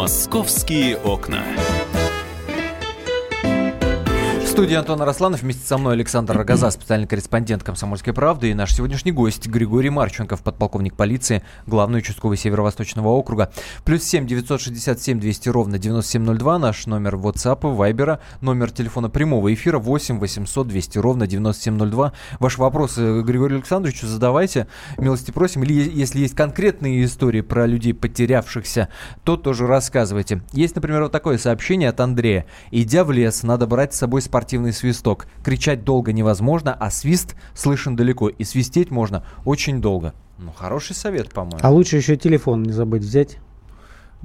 Московские 0.00 0.96
окна. 0.96 1.44
Студии 4.50 4.74
Антон 4.74 5.00
Арасланов, 5.00 5.42
вместе 5.42 5.64
со 5.64 5.78
мной 5.78 5.94
Александр 5.94 6.36
Рогоза, 6.36 6.72
специальный 6.72 7.06
корреспондент 7.06 7.62
«Комсомольской 7.62 8.12
правды» 8.12 8.50
и 8.50 8.54
наш 8.54 8.74
сегодняшний 8.74 9.12
гость 9.12 9.46
Григорий 9.46 9.90
Марченков, 9.90 10.42
подполковник 10.42 10.96
полиции, 10.96 11.44
главный 11.66 12.00
участковый 12.00 12.36
Северо-Восточного 12.36 13.08
округа. 13.08 13.52
Плюс 13.84 14.02
7 14.02 14.26
967 14.26 15.20
200 15.20 15.48
ровно 15.50 15.78
9702, 15.78 16.58
наш 16.58 16.86
номер 16.86 17.14
WhatsApp, 17.14 17.60
Viber, 17.60 18.18
номер 18.40 18.72
телефона 18.72 19.08
прямого 19.08 19.54
эфира 19.54 19.78
8 19.78 20.18
800 20.18 20.66
200 20.66 20.98
ровно 20.98 21.28
9702. 21.28 22.12
Ваши 22.40 22.60
вопросы 22.60 23.22
Григорию 23.22 23.58
Александровичу 23.58 24.08
задавайте, 24.08 24.66
милости 24.98 25.30
просим. 25.30 25.62
Или 25.62 25.74
если 25.74 26.18
есть 26.18 26.34
конкретные 26.34 27.04
истории 27.04 27.40
про 27.40 27.66
людей, 27.66 27.94
потерявшихся, 27.94 28.88
то 29.22 29.36
тоже 29.36 29.68
рассказывайте. 29.68 30.42
Есть, 30.52 30.74
например, 30.74 31.04
вот 31.04 31.12
такое 31.12 31.38
сообщение 31.38 31.88
от 31.88 32.00
Андрея. 32.00 32.46
«Идя 32.72 33.04
в 33.04 33.12
лес, 33.12 33.44
надо 33.44 33.68
брать 33.68 33.94
с 33.94 33.98
собой 33.98 34.20
спортивный 34.40 34.72
свисток. 34.72 35.26
Кричать 35.44 35.84
долго 35.84 36.12
невозможно, 36.12 36.72
а 36.72 36.90
свист 36.90 37.36
слышен 37.54 37.94
далеко. 37.94 38.28
И 38.28 38.44
свистеть 38.44 38.90
можно 38.90 39.24
очень 39.44 39.82
долго». 39.82 40.14
Ну, 40.38 40.52
хороший 40.52 40.96
совет, 40.96 41.30
по-моему. 41.30 41.58
А 41.60 41.70
лучше 41.70 41.98
еще 41.98 42.16
телефон 42.16 42.62
не 42.62 42.72
забыть 42.72 43.02
взять. 43.02 43.36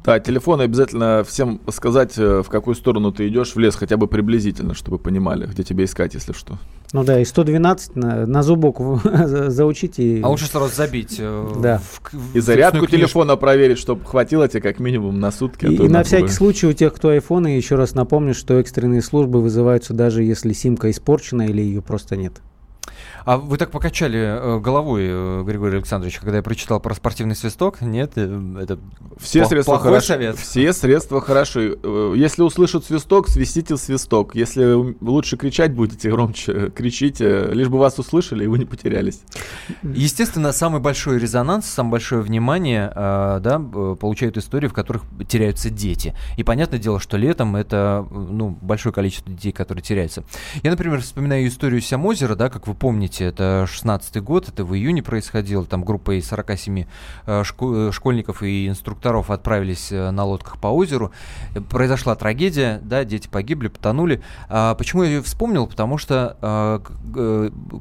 Да, 0.03 0.19
телефон 0.19 0.61
обязательно 0.61 1.23
всем 1.27 1.59
сказать, 1.71 2.13
э, 2.17 2.43
в 2.43 2.49
какую 2.49 2.75
сторону 2.75 3.11
ты 3.11 3.27
идешь 3.27 3.55
в 3.55 3.59
лес, 3.59 3.75
хотя 3.75 3.97
бы 3.97 4.07
приблизительно, 4.07 4.75
чтобы 4.75 4.99
понимали, 4.99 5.47
где 5.47 5.63
тебя 5.63 5.83
искать, 5.85 6.13
если 6.13 6.31
что. 6.33 6.59
Ну 6.93 7.03
да, 7.03 7.19
и 7.19 7.25
112 7.25 7.95
на, 7.95 8.25
на 8.27 8.43
зубок 8.43 8.79
заучить 9.03 9.97
и... 9.97 10.21
А 10.21 10.29
лучше 10.29 10.45
сразу 10.45 10.73
забить. 10.73 11.15
э, 11.19 11.47
Да. 11.59 11.81
в 12.11 12.35
И 12.35 12.39
зарядку 12.39 12.85
телефона 12.85 13.35
проверить, 13.35 13.79
чтобы 13.79 14.05
хватило 14.05 14.47
тебе 14.47 14.61
как 14.61 14.79
минимум 14.79 15.19
на 15.19 15.31
сутки. 15.31 15.65
а 15.65 15.69
И, 15.69 15.87
на 15.87 16.03
всякий 16.03 16.23
другое. 16.27 16.35
случай 16.37 16.67
у 16.67 16.73
тех, 16.73 16.93
кто 16.93 17.09
айфоны, 17.09 17.47
еще 17.47 17.75
раз 17.75 17.95
напомню, 17.95 18.35
что 18.35 18.59
экстренные 18.59 19.01
службы 19.01 19.41
вызываются 19.41 19.93
даже 19.93 20.23
если 20.23 20.53
симка 20.53 20.91
испорчена 20.91 21.47
или 21.47 21.61
ее 21.61 21.81
просто 21.81 22.15
нет. 22.15 22.33
А 23.25 23.37
вы 23.37 23.57
так 23.57 23.71
покачали 23.71 24.19
э, 24.19 24.59
головой, 24.59 25.05
э, 25.07 25.43
Григорий 25.43 25.77
Александрович, 25.77 26.19
когда 26.19 26.37
я 26.37 26.43
прочитал 26.43 26.79
про 26.79 26.93
спортивный 26.93 27.35
свисток? 27.35 27.81
Нет, 27.81 28.11
э, 28.17 28.57
это 28.61 28.77
Все 29.17 29.41
пла- 29.41 29.47
средства 29.47 29.71
плохой 29.73 29.89
хороши. 29.89 30.07
совет. 30.07 30.37
Все 30.37 30.73
средства 30.73 31.21
хороши. 31.21 31.75
Если 32.15 32.43
услышат 32.43 32.85
свисток, 32.85 33.27
свистите 33.27 33.77
свисток. 33.77 34.35
Если 34.35 34.95
лучше 35.01 35.37
кричать 35.37 35.73
будете 35.73 36.11
громче, 36.11 36.69
кричите, 36.69 37.47
лишь 37.51 37.67
бы 37.67 37.79
вас 37.79 37.97
услышали 37.97 38.43
и 38.43 38.47
вы 38.47 38.59
не 38.59 38.65
потерялись. 38.65 39.21
Естественно, 39.81 40.51
самый 40.51 40.79
большой 40.79 41.17
резонанс, 41.17 41.65
самое 41.65 41.93
большое 41.93 42.21
внимание 42.21 42.91
да, 42.93 43.59
получают 43.99 44.37
истории, 44.37 44.67
в 44.67 44.73
которых 44.73 45.03
теряются 45.27 45.71
дети. 45.71 46.15
И 46.37 46.43
понятное 46.43 46.77
дело, 46.79 46.99
что 46.99 47.17
летом 47.17 47.55
это 47.55 48.05
ну, 48.11 48.55
большое 48.61 48.93
количество 48.93 49.31
детей, 49.31 49.51
которые 49.51 49.83
теряются. 49.83 50.23
Я, 50.61 50.69
например, 50.69 51.01
вспоминаю 51.01 51.47
историю 51.47 51.81
Сямозера, 51.81 52.35
да, 52.35 52.49
как 52.49 52.67
вы 52.67 52.75
помните, 52.75 53.14
это 53.23 53.65
16 53.67 54.21
год, 54.21 54.49
это 54.49 54.65
в 54.65 54.75
июне 54.75 55.01
происходило, 55.01 55.65
там 55.65 55.83
группа 55.83 56.17
из 56.19 56.27
47 56.27 56.85
э, 57.25 57.41
шко- 57.43 57.89
э, 57.89 57.91
школьников 57.91 58.43
и 58.43 58.67
инструкторов 58.67 59.31
отправились 59.31 59.91
э, 59.91 60.11
на 60.11 60.23
лодках 60.25 60.59
по 60.59 60.67
озеру. 60.67 61.11
Произошла 61.69 62.15
трагедия, 62.15 62.79
да, 62.83 63.03
дети 63.03 63.27
погибли, 63.27 63.67
потонули. 63.67 64.21
А 64.49 64.75
почему 64.75 65.03
я 65.03 65.09
ее 65.09 65.21
вспомнил? 65.21 65.67
Потому 65.67 65.97
что, 65.97 66.81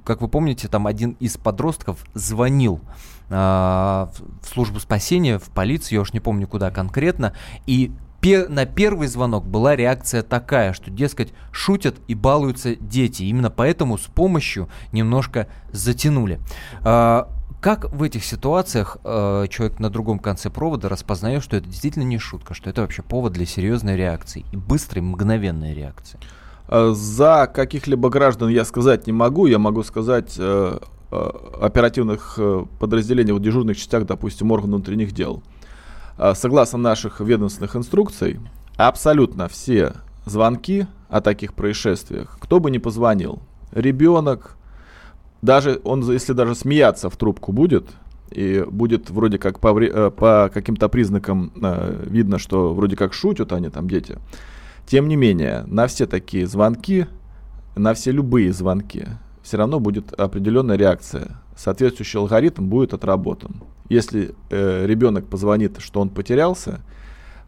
как 0.04 0.20
вы 0.20 0.28
помните, 0.28 0.68
там 0.68 0.86
один 0.86 1.16
из 1.20 1.36
подростков 1.36 2.04
звонил 2.14 2.80
в 3.28 4.10
службу 4.42 4.80
спасения, 4.80 5.38
в 5.38 5.48
полицию, 5.50 5.96
я 5.96 6.00
уж 6.02 6.12
не 6.12 6.20
помню 6.20 6.46
куда 6.46 6.70
конкретно, 6.70 7.32
и 7.66 7.90
пе- 8.24 8.48
на 8.48 8.64
первый 8.64 9.06
звонок 9.06 9.46
была 9.46 9.76
реакция 9.76 10.22
такая, 10.22 10.72
что, 10.72 10.90
дескать, 10.90 11.32
шутят 11.52 11.96
и 12.08 12.14
балуются 12.14 12.74
дети. 12.74 13.22
Именно 13.24 13.50
поэтому 13.50 13.98
с 13.98 14.02
помощью 14.06 14.68
немножко 14.92 15.46
затянули. 15.72 16.40
А, 16.82 17.28
Как 17.60 17.92
в 17.92 18.02
этих 18.02 18.24
ситуациях 18.24 18.96
э, 19.04 19.46
человек 19.50 19.78
на 19.80 19.88
другом 19.90 20.18
конце 20.18 20.50
провода 20.50 20.88
распознает, 20.88 21.42
что 21.42 21.56
это 21.56 21.66
действительно 21.66 22.02
не 22.04 22.18
шутка, 22.18 22.54
что 22.54 22.68
это 22.70 22.80
вообще 22.82 23.02
повод 23.02 23.32
для 23.32 23.46
серьезной 23.46 23.96
реакции 23.96 24.44
и 24.52 24.56
быстрой, 24.56 25.02
мгновенной 25.02 25.74
реакции? 25.74 26.18
Э, 26.68 26.92
За 26.94 27.50
каких-либо 27.52 28.08
граждан 28.10 28.48
я 28.48 28.64
сказать 28.64 29.06
не 29.06 29.12
могу. 29.12 29.46
Я 29.46 29.58
могу 29.58 29.82
сказать 29.82 30.34
э, 30.38 30.78
э, 31.10 31.30
оперативных 31.60 32.34
э, 32.38 32.64
подразделений, 32.78 33.32
в 33.32 33.40
дежурных 33.40 33.76
частях, 33.78 34.04
допустим, 34.06 34.50
органов 34.50 34.76
внутренних 34.80 35.12
дел. 35.12 35.42
Э, 36.18 36.34
Согласно 36.34 36.78
наших 36.78 37.20
ведомственных 37.20 37.76
инструкций, 37.76 38.40
абсолютно 38.76 39.48
все 39.48 39.94
звонки 40.26 40.86
о 41.08 41.20
таких 41.20 41.54
происшествиях, 41.54 42.38
кто 42.40 42.60
бы 42.60 42.70
ни 42.70 42.78
позвонил, 42.78 43.40
ребенок, 43.72 44.56
даже 45.42 45.80
он, 45.84 46.02
если 46.10 46.32
даже 46.32 46.54
смеяться 46.54 47.10
в 47.10 47.16
трубку 47.16 47.52
будет, 47.52 47.86
и 48.30 48.64
будет 48.68 49.10
вроде 49.10 49.38
как 49.38 49.60
по, 49.60 49.78
э, 49.80 50.10
по 50.10 50.50
каким-то 50.52 50.88
признакам 50.88 51.52
э, 51.62 52.04
видно, 52.06 52.38
что 52.38 52.74
вроде 52.74 52.96
как 52.96 53.12
шутят 53.12 53.52
они 53.52 53.68
там 53.68 53.88
дети, 53.88 54.18
тем 54.86 55.08
не 55.08 55.16
менее, 55.16 55.64
на 55.66 55.86
все 55.86 56.06
такие 56.06 56.46
звонки, 56.46 57.06
на 57.76 57.94
все 57.94 58.10
любые 58.10 58.52
звонки, 58.52 59.06
все 59.44 59.58
равно 59.58 59.78
будет 59.78 60.12
определенная 60.14 60.76
реакция. 60.76 61.36
Соответствующий 61.54 62.18
алгоритм 62.18 62.66
будет 62.66 62.94
отработан. 62.94 63.62
Если 63.90 64.34
э, 64.50 64.86
ребенок 64.86 65.26
позвонит, 65.26 65.76
что 65.78 66.00
он 66.00 66.08
потерялся, 66.08 66.80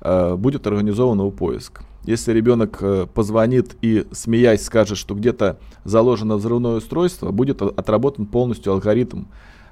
э, 0.03 0.37
будет 0.37 0.67
организован 0.67 1.19
его 1.19 1.31
поиск. 1.31 1.81
Если 2.05 2.33
ребенок 2.33 2.79
э, 2.83 3.07
позвонит 3.13 3.77
и, 3.81 4.07
смеясь, 4.13 4.65
скажет, 4.65 4.99
что 4.99 5.15
где-то 5.15 5.59
заложено 5.85 6.37
взрывное 6.37 6.77
устройство, 6.77 7.33
будет 7.33 7.63
отработан 7.63 8.27
полностью 8.27 8.75
алгоритм, 8.75 9.25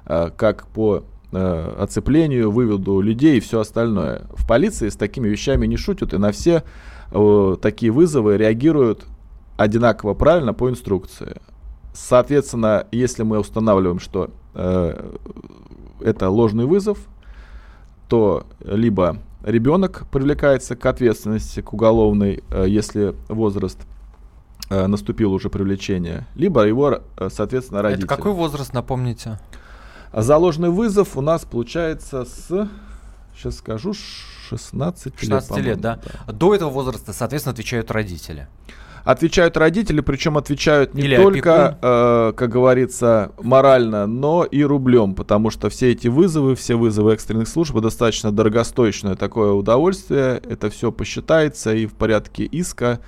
э, 0.07 0.31
как 0.35 0.65
по 0.67 1.03
э, 1.31 1.75
оцеплению, 1.79 2.49
выводу 2.49 3.01
людей 3.01 3.37
и 3.37 3.39
все 3.39 3.59
остальное. 3.59 4.23
В 4.33 4.47
полиции 4.47 4.89
с 4.89 4.95
такими 4.95 5.27
вещами 5.27 5.67
не 5.67 5.77
шутят, 5.77 6.15
и 6.15 6.17
на 6.17 6.31
все 6.31 6.63
э, 7.11 7.55
такие 7.61 7.91
вызовы 7.91 8.35
реагируют 8.35 9.05
одинаково 9.57 10.15
правильно 10.15 10.55
по 10.55 10.71
инструкции. 10.71 11.37
Соответственно, 11.95 12.87
если 12.91 13.23
мы 13.23 13.39
устанавливаем, 13.39 13.99
что 13.99 14.29
э, 14.53 15.13
это 16.01 16.29
ложный 16.29 16.65
вызов, 16.65 16.99
то 18.09 18.45
либо 18.59 19.17
ребенок 19.43 20.05
привлекается 20.11 20.75
к 20.75 20.85
ответственности, 20.85 21.61
к 21.61 21.73
уголовной, 21.73 22.43
э, 22.51 22.65
если 22.67 23.15
возраст 23.29 23.79
э, 24.69 24.87
наступил 24.87 25.31
уже 25.31 25.49
привлечение, 25.49 26.27
либо 26.35 26.67
его, 26.67 27.01
э, 27.17 27.29
соответственно, 27.31 27.81
родители. 27.81 28.05
Это 28.05 28.15
какой 28.15 28.33
возраст, 28.33 28.73
напомните? 28.73 29.39
А 30.11 30.21
заложенный 30.21 30.71
вызов 30.71 31.15
у 31.15 31.21
нас 31.21 31.45
получается 31.45 32.25
с, 32.25 32.69
сейчас 33.35 33.55
скажу, 33.57 33.93
16 33.93 35.05
лет. 35.05 35.19
16 35.19 35.57
лет, 35.57 35.81
по-моему, 35.81 35.81
да? 35.81 35.99
До 36.27 36.53
этого 36.53 36.69
возраста, 36.69 37.13
соответственно, 37.13 37.53
отвечают 37.53 37.89
родители. 37.89 38.47
Отвечают 39.05 39.55
родители, 39.55 40.01
причем 40.01 40.35
отвечают 40.35 40.95
не 40.95 41.03
Или 41.03 41.15
только, 41.15 41.77
э, 41.79 42.33
как 42.35 42.49
говорится, 42.49 43.31
морально, 43.39 44.07
но 44.07 44.43
и 44.43 44.63
рублем, 44.63 45.13
потому 45.13 45.51
что 45.51 45.69
все 45.69 45.91
эти 45.91 46.07
вызовы, 46.07 46.55
все 46.55 46.73
вызовы 46.73 47.13
экстренных 47.13 47.47
служб 47.47 47.79
достаточно 47.79 48.31
дорогостоящее 48.31 49.15
такое 49.15 49.51
удовольствие. 49.51 50.41
Это 50.49 50.71
все 50.71 50.91
посчитается 50.91 51.75
и 51.75 51.85
в 51.85 51.93
порядке 51.93 52.45
иска 52.45 52.99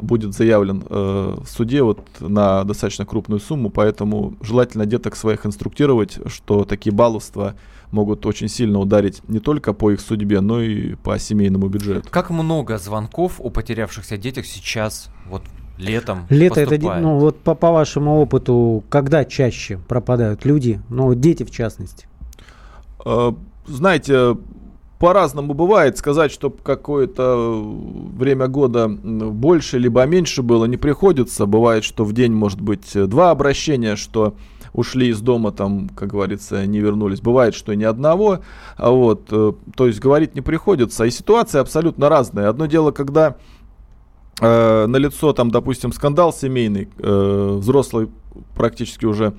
будет 0.00 0.34
заявлен 0.34 0.84
э, 0.88 1.36
в 1.44 1.46
суде 1.46 1.82
вот 1.82 2.00
на 2.20 2.64
достаточно 2.64 3.04
крупную 3.04 3.40
сумму, 3.40 3.68
поэтому 3.68 4.34
желательно 4.40 4.86
деток 4.86 5.16
своих 5.16 5.44
инструктировать, 5.44 6.18
что 6.26 6.64
такие 6.64 6.92
баловства 6.92 7.54
могут 7.92 8.26
очень 8.26 8.48
сильно 8.48 8.78
ударить 8.78 9.22
не 9.28 9.38
только 9.38 9.72
по 9.72 9.90
их 9.92 10.00
судьбе, 10.00 10.40
но 10.40 10.60
и 10.60 10.94
по 10.96 11.18
семейному 11.18 11.68
бюджету. 11.68 12.08
Как 12.10 12.30
много 12.30 12.78
звонков 12.78 13.40
о 13.40 13.50
потерявшихся 13.50 14.16
детях 14.16 14.46
сейчас, 14.46 15.10
вот 15.28 15.42
летом 15.78 16.26
Лето 16.28 16.60
это, 16.60 16.70
поступает? 16.70 17.02
ну 17.02 17.18
вот 17.18 17.38
по, 17.40 17.54
по 17.54 17.70
вашему 17.70 18.20
опыту, 18.20 18.82
когда 18.88 19.24
чаще 19.24 19.78
пропадают 19.88 20.44
люди, 20.44 20.80
ну 20.88 21.14
дети 21.14 21.44
в 21.44 21.50
частности? 21.50 22.06
Э, 23.04 23.32
Знаете, 23.66 24.36
по-разному 24.98 25.52
бывает. 25.52 25.98
Сказать, 25.98 26.30
что 26.30 26.48
какое-то 26.50 27.60
время 28.16 28.46
года 28.46 28.88
больше 28.88 29.78
либо 29.78 30.04
меньше 30.06 30.42
было, 30.42 30.66
не 30.66 30.76
приходится. 30.76 31.46
Бывает, 31.46 31.82
что 31.82 32.04
в 32.04 32.12
день 32.12 32.32
может 32.32 32.60
быть 32.60 32.92
два 32.94 33.32
обращения, 33.32 33.96
что 33.96 34.36
ушли 34.72 35.08
из 35.08 35.20
дома, 35.20 35.52
там, 35.52 35.88
как 35.90 36.10
говорится, 36.10 36.66
не 36.66 36.80
вернулись. 36.80 37.20
Бывает, 37.20 37.54
что 37.54 37.74
ни 37.74 37.84
одного. 37.84 38.40
А 38.76 38.90
вот, 38.90 39.28
э, 39.30 39.52
то 39.76 39.86
есть 39.86 40.00
говорить 40.00 40.34
не 40.34 40.40
приходится. 40.40 41.04
И 41.04 41.10
ситуация 41.10 41.60
абсолютно 41.60 42.08
разная. 42.08 42.48
Одно 42.48 42.66
дело, 42.66 42.90
когда 42.90 43.36
э, 44.40 44.86
на 44.86 44.96
лицо 44.96 45.32
там, 45.32 45.50
допустим, 45.50 45.92
скандал 45.92 46.32
семейный, 46.32 46.88
э, 46.98 47.56
взрослый 47.58 48.08
практически 48.54 49.04
уже 49.04 49.34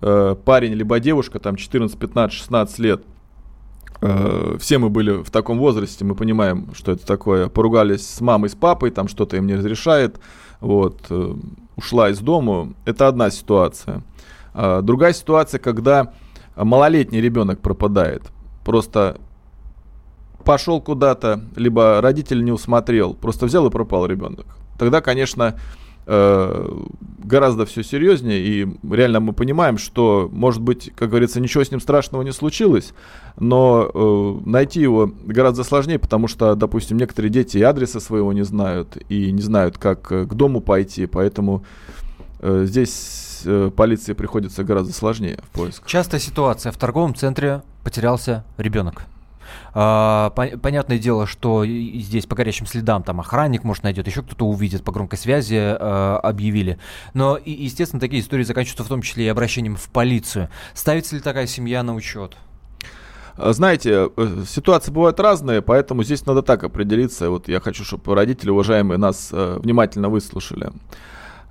э, 0.00 0.36
парень 0.44 0.72
либо 0.72 0.98
девушка, 0.98 1.38
там 1.38 1.56
14, 1.56 1.98
15, 1.98 2.32
16 2.34 2.78
лет, 2.78 3.02
э, 4.00 4.56
все 4.58 4.78
мы 4.78 4.88
были 4.88 5.22
в 5.22 5.30
таком 5.30 5.58
возрасте, 5.58 6.06
мы 6.06 6.14
понимаем, 6.14 6.70
что 6.74 6.92
это 6.92 7.06
такое. 7.06 7.48
Поругались 7.48 8.08
с 8.08 8.20
мамой, 8.22 8.48
с 8.48 8.54
папой, 8.54 8.90
там 8.90 9.08
что-то 9.08 9.36
им 9.36 9.46
не 9.46 9.56
разрешает, 9.56 10.18
вот, 10.60 11.04
э, 11.10 11.34
ушла 11.76 12.08
из 12.08 12.20
дома. 12.20 12.72
Это 12.86 13.08
одна 13.08 13.30
ситуация. 13.30 14.02
А 14.54 14.82
другая 14.82 15.12
ситуация, 15.12 15.58
когда 15.58 16.12
малолетний 16.56 17.20
ребенок 17.20 17.60
пропадает. 17.60 18.22
Просто 18.64 19.18
пошел 20.44 20.80
куда-то, 20.80 21.44
либо 21.56 22.00
родитель 22.00 22.42
не 22.44 22.52
усмотрел, 22.52 23.14
просто 23.14 23.46
взял 23.46 23.66
и 23.66 23.70
пропал 23.70 24.06
ребенок. 24.06 24.46
Тогда, 24.78 25.00
конечно, 25.00 25.58
э, 26.06 26.68
гораздо 27.22 27.66
все 27.66 27.82
серьезнее, 27.82 28.40
и 28.40 28.68
реально 28.90 29.20
мы 29.20 29.32
понимаем, 29.32 29.78
что, 29.78 30.28
может 30.32 30.62
быть, 30.62 30.92
как 30.96 31.10
говорится, 31.10 31.40
ничего 31.40 31.62
с 31.62 31.70
ним 31.70 31.80
страшного 31.80 32.22
не 32.22 32.32
случилось, 32.32 32.94
но 33.38 33.90
э, 33.92 34.48
найти 34.48 34.80
его 34.80 35.12
гораздо 35.24 35.62
сложнее, 35.64 35.98
потому 35.98 36.28
что, 36.28 36.54
допустим, 36.54 36.96
некоторые 36.96 37.30
дети 37.30 37.58
и 37.58 37.62
адреса 37.62 38.00
своего 38.00 38.32
не 38.32 38.42
знают, 38.42 38.96
и 39.08 39.30
не 39.30 39.42
знают, 39.42 39.76
как 39.76 40.10
э, 40.10 40.24
к 40.24 40.34
дому 40.34 40.60
пойти, 40.60 41.06
поэтому 41.06 41.64
здесь 42.42 43.29
полиции 43.76 44.12
приходится 44.12 44.64
гораздо 44.64 44.92
сложнее 44.92 45.38
в 45.42 45.48
поисках. 45.50 45.86
Частая 45.86 46.20
ситуация. 46.20 46.72
В 46.72 46.76
торговом 46.76 47.14
центре 47.14 47.62
потерялся 47.84 48.44
ребенок. 48.58 49.04
А, 49.72 50.30
по- 50.30 50.58
понятное 50.58 50.98
дело, 50.98 51.26
что 51.26 51.64
здесь 51.66 52.26
по 52.26 52.36
горячим 52.36 52.66
следам 52.66 53.02
там 53.02 53.20
охранник, 53.20 53.64
может, 53.64 53.82
найдет, 53.84 54.06
еще 54.06 54.22
кто-то 54.22 54.46
увидит, 54.46 54.84
по 54.84 54.92
громкой 54.92 55.18
связи 55.18 55.56
а, 55.58 56.18
объявили. 56.22 56.78
Но, 57.14 57.36
и, 57.36 57.50
естественно, 57.50 58.00
такие 58.00 58.22
истории 58.22 58.44
заканчиваются 58.44 58.84
в 58.84 58.88
том 58.88 59.02
числе 59.02 59.26
и 59.26 59.28
обращением 59.28 59.76
в 59.76 59.88
полицию. 59.88 60.48
Ставится 60.74 61.16
ли 61.16 61.22
такая 61.22 61.46
семья 61.46 61.82
на 61.82 61.94
учет? 61.94 62.36
А, 63.36 63.52
знаете, 63.52 64.10
э, 64.16 64.44
ситуации 64.48 64.90
бывают 64.90 65.20
разные, 65.20 65.62
поэтому 65.62 66.02
здесь 66.02 66.26
надо 66.26 66.42
так 66.42 66.64
определиться. 66.64 67.30
Вот 67.30 67.48
я 67.48 67.60
хочу, 67.60 67.84
чтобы 67.84 68.14
родители, 68.14 68.50
уважаемые, 68.50 68.98
нас 68.98 69.30
э, 69.32 69.58
внимательно 69.60 70.08
выслушали. 70.08 70.70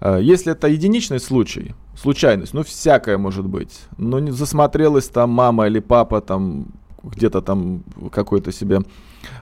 Э, 0.02 0.20
если 0.22 0.52
это 0.52 0.68
единичный 0.68 1.20
случай, 1.20 1.74
случайность, 1.96 2.54
ну 2.54 2.64
всякое 2.64 3.18
может 3.18 3.46
быть, 3.46 3.82
ну 3.98 4.20
не 4.20 4.32
засмотрелась 4.32 5.08
там 5.08 5.30
мама 5.30 5.68
или 5.68 5.80
папа 5.80 6.22
там 6.22 6.68
где-то 7.04 7.42
там 7.42 7.84
какой-то 8.12 8.52
себе 8.52 8.82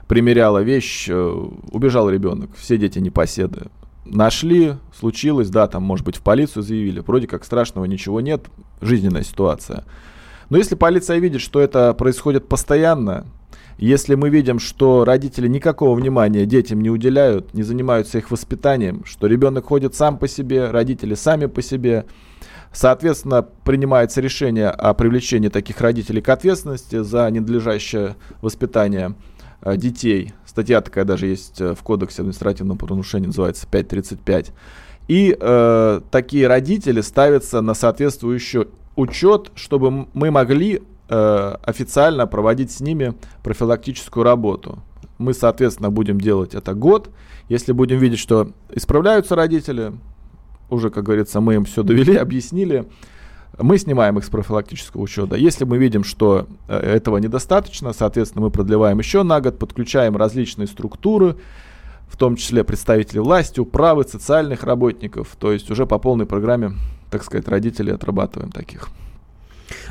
примеряла 0.06 0.62
вещь, 0.62 1.08
э, 1.08 1.48
убежал 1.70 2.10
ребенок, 2.10 2.50
все 2.56 2.76
дети 2.78 2.98
непоседы. 2.98 3.66
Нашли, 4.04 4.76
случилось, 4.98 5.50
да, 5.50 5.66
там, 5.66 5.82
может 5.82 6.06
быть, 6.06 6.16
в 6.16 6.22
полицию 6.22 6.62
заявили, 6.62 7.00
вроде 7.00 7.26
как 7.26 7.44
страшного 7.44 7.84
ничего 7.84 8.20
нет, 8.22 8.46
жизненная 8.80 9.22
ситуация. 9.22 9.84
Но 10.50 10.56
если 10.58 10.74
полиция 10.74 11.18
видит, 11.18 11.40
что 11.40 11.60
это 11.60 11.94
происходит 11.94 12.48
постоянно, 12.48 13.26
если 13.76 14.14
мы 14.14 14.28
видим, 14.28 14.58
что 14.58 15.04
родители 15.04 15.46
никакого 15.46 15.94
внимания 15.94 16.46
детям 16.46 16.80
не 16.80 16.90
уделяют, 16.90 17.54
не 17.54 17.62
занимаются 17.62 18.18
их 18.18 18.30
воспитанием, 18.30 19.04
что 19.04 19.26
ребенок 19.26 19.66
ходит 19.66 19.94
сам 19.94 20.18
по 20.18 20.26
себе, 20.26 20.70
родители 20.70 21.14
сами 21.14 21.46
по 21.46 21.62
себе, 21.62 22.06
Соответственно, 22.72 23.42
принимается 23.42 24.20
решение 24.20 24.68
о 24.68 24.94
привлечении 24.94 25.48
таких 25.48 25.80
родителей 25.80 26.20
к 26.20 26.28
ответственности 26.28 27.02
за 27.02 27.30
ненадлежащее 27.30 28.16
воспитание 28.42 29.14
э, 29.62 29.76
детей. 29.76 30.32
Статья 30.44 30.80
такая 30.80 31.04
даже 31.04 31.26
есть 31.26 31.60
э, 31.60 31.74
в 31.74 31.82
Кодексе 31.82 32.22
административного 32.22 32.76
правонарушения, 32.76 33.28
называется 33.28 33.66
535. 33.66 34.52
И 35.08 35.36
э, 35.38 36.00
такие 36.10 36.46
родители 36.46 37.00
ставятся 37.00 37.62
на 37.62 37.74
соответствующий 37.74 38.66
учет, 38.94 39.50
чтобы 39.54 40.06
мы 40.12 40.30
могли 40.30 40.82
э, 41.08 41.56
официально 41.62 42.26
проводить 42.26 42.70
с 42.70 42.80
ними 42.80 43.14
профилактическую 43.42 44.22
работу. 44.22 44.80
Мы, 45.16 45.32
соответственно, 45.32 45.90
будем 45.90 46.20
делать 46.20 46.54
это 46.54 46.74
год. 46.74 47.10
Если 47.48 47.72
будем 47.72 47.98
видеть, 47.98 48.18
что 48.18 48.52
исправляются 48.70 49.34
родители, 49.34 49.94
уже, 50.68 50.90
как 50.90 51.04
говорится, 51.04 51.40
мы 51.40 51.54
им 51.54 51.64
все 51.64 51.82
довели, 51.82 52.14
объяснили, 52.16 52.86
мы 53.58 53.78
снимаем 53.78 54.18
их 54.18 54.24
с 54.24 54.28
профилактического 54.28 55.00
учета. 55.00 55.36
Если 55.36 55.64
мы 55.64 55.78
видим, 55.78 56.04
что 56.04 56.46
э, 56.68 56.76
этого 56.76 57.16
недостаточно, 57.16 57.94
соответственно, 57.94 58.44
мы 58.44 58.50
продлеваем 58.50 58.98
еще 58.98 59.22
на 59.22 59.40
год, 59.40 59.58
подключаем 59.58 60.16
различные 60.16 60.66
структуры, 60.66 61.36
в 62.08 62.16
том 62.16 62.36
числе 62.36 62.64
представители 62.64 63.18
власти, 63.18 63.60
управы, 63.60 64.04
социальных 64.04 64.64
работников. 64.64 65.36
То 65.38 65.52
есть 65.52 65.70
уже 65.70 65.86
по 65.86 65.98
полной 65.98 66.26
программе, 66.26 66.72
так 67.10 67.24
сказать, 67.24 67.48
родителей 67.48 67.92
отрабатываем 67.92 68.50
таких. 68.50 68.88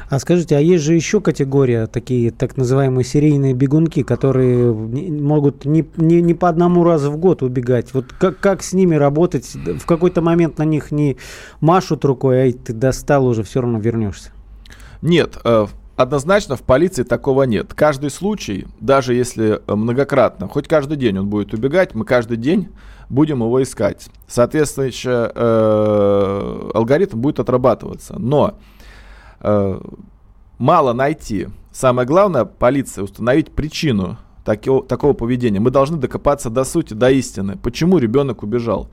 А 0.09 0.19
скажите, 0.19 0.55
а 0.55 0.59
есть 0.59 0.83
же 0.83 0.93
еще 0.93 1.19
категория, 1.21 1.85
такие 1.85 2.31
так 2.31 2.57
называемые 2.57 3.03
серийные 3.03 3.53
бегунки, 3.53 4.03
которые 4.03 4.73
могут 4.73 5.65
не, 5.65 5.85
не, 5.97 6.21
не 6.21 6.33
по 6.33 6.49
одному 6.49 6.83
разу 6.83 7.11
в 7.11 7.17
год 7.17 7.43
убегать. 7.43 7.93
Вот 7.93 8.05
как, 8.13 8.39
как 8.39 8.63
с 8.63 8.73
ними 8.73 8.95
работать? 8.95 9.53
В 9.53 9.85
какой-то 9.85 10.21
момент 10.21 10.57
на 10.57 10.63
них 10.63 10.91
не 10.91 11.17
машут 11.59 12.05
рукой, 12.05 12.37
ай, 12.37 12.53
ты 12.53 12.73
достал 12.73 13.27
уже, 13.27 13.43
все 13.43 13.61
равно 13.61 13.79
вернешься. 13.79 14.31
Нет, 15.01 15.37
э, 15.43 15.67
однозначно 15.97 16.55
в 16.55 16.61
полиции 16.61 17.03
такого 17.03 17.43
нет. 17.43 17.73
Каждый 17.73 18.09
случай, 18.09 18.67
даже 18.79 19.13
если 19.13 19.61
многократно, 19.67 20.47
хоть 20.47 20.67
каждый 20.67 20.95
день 20.95 21.17
он 21.17 21.27
будет 21.27 21.53
убегать, 21.53 21.95
мы 21.95 22.05
каждый 22.05 22.37
день 22.37 22.69
будем 23.09 23.41
его 23.41 23.61
искать. 23.61 24.07
Соответственно, 24.27 25.31
э, 25.33 26.71
алгоритм 26.73 27.19
будет 27.19 27.39
отрабатываться. 27.39 28.15
Но 28.19 28.59
э, 29.41 29.81
мало 30.59 30.93
найти. 30.93 31.47
Самое 31.71 32.07
главное, 32.07 32.45
полиция, 32.45 33.03
установить 33.03 33.51
причину 33.51 34.17
такого, 34.45 34.83
такого 34.83 35.13
поведения. 35.13 35.59
Мы 35.59 35.71
должны 35.71 35.97
докопаться 35.97 36.49
до 36.49 36.63
сути, 36.63 36.93
до 36.93 37.09
истины. 37.09 37.57
Почему 37.57 37.97
ребенок 37.97 38.43
убежал? 38.43 38.89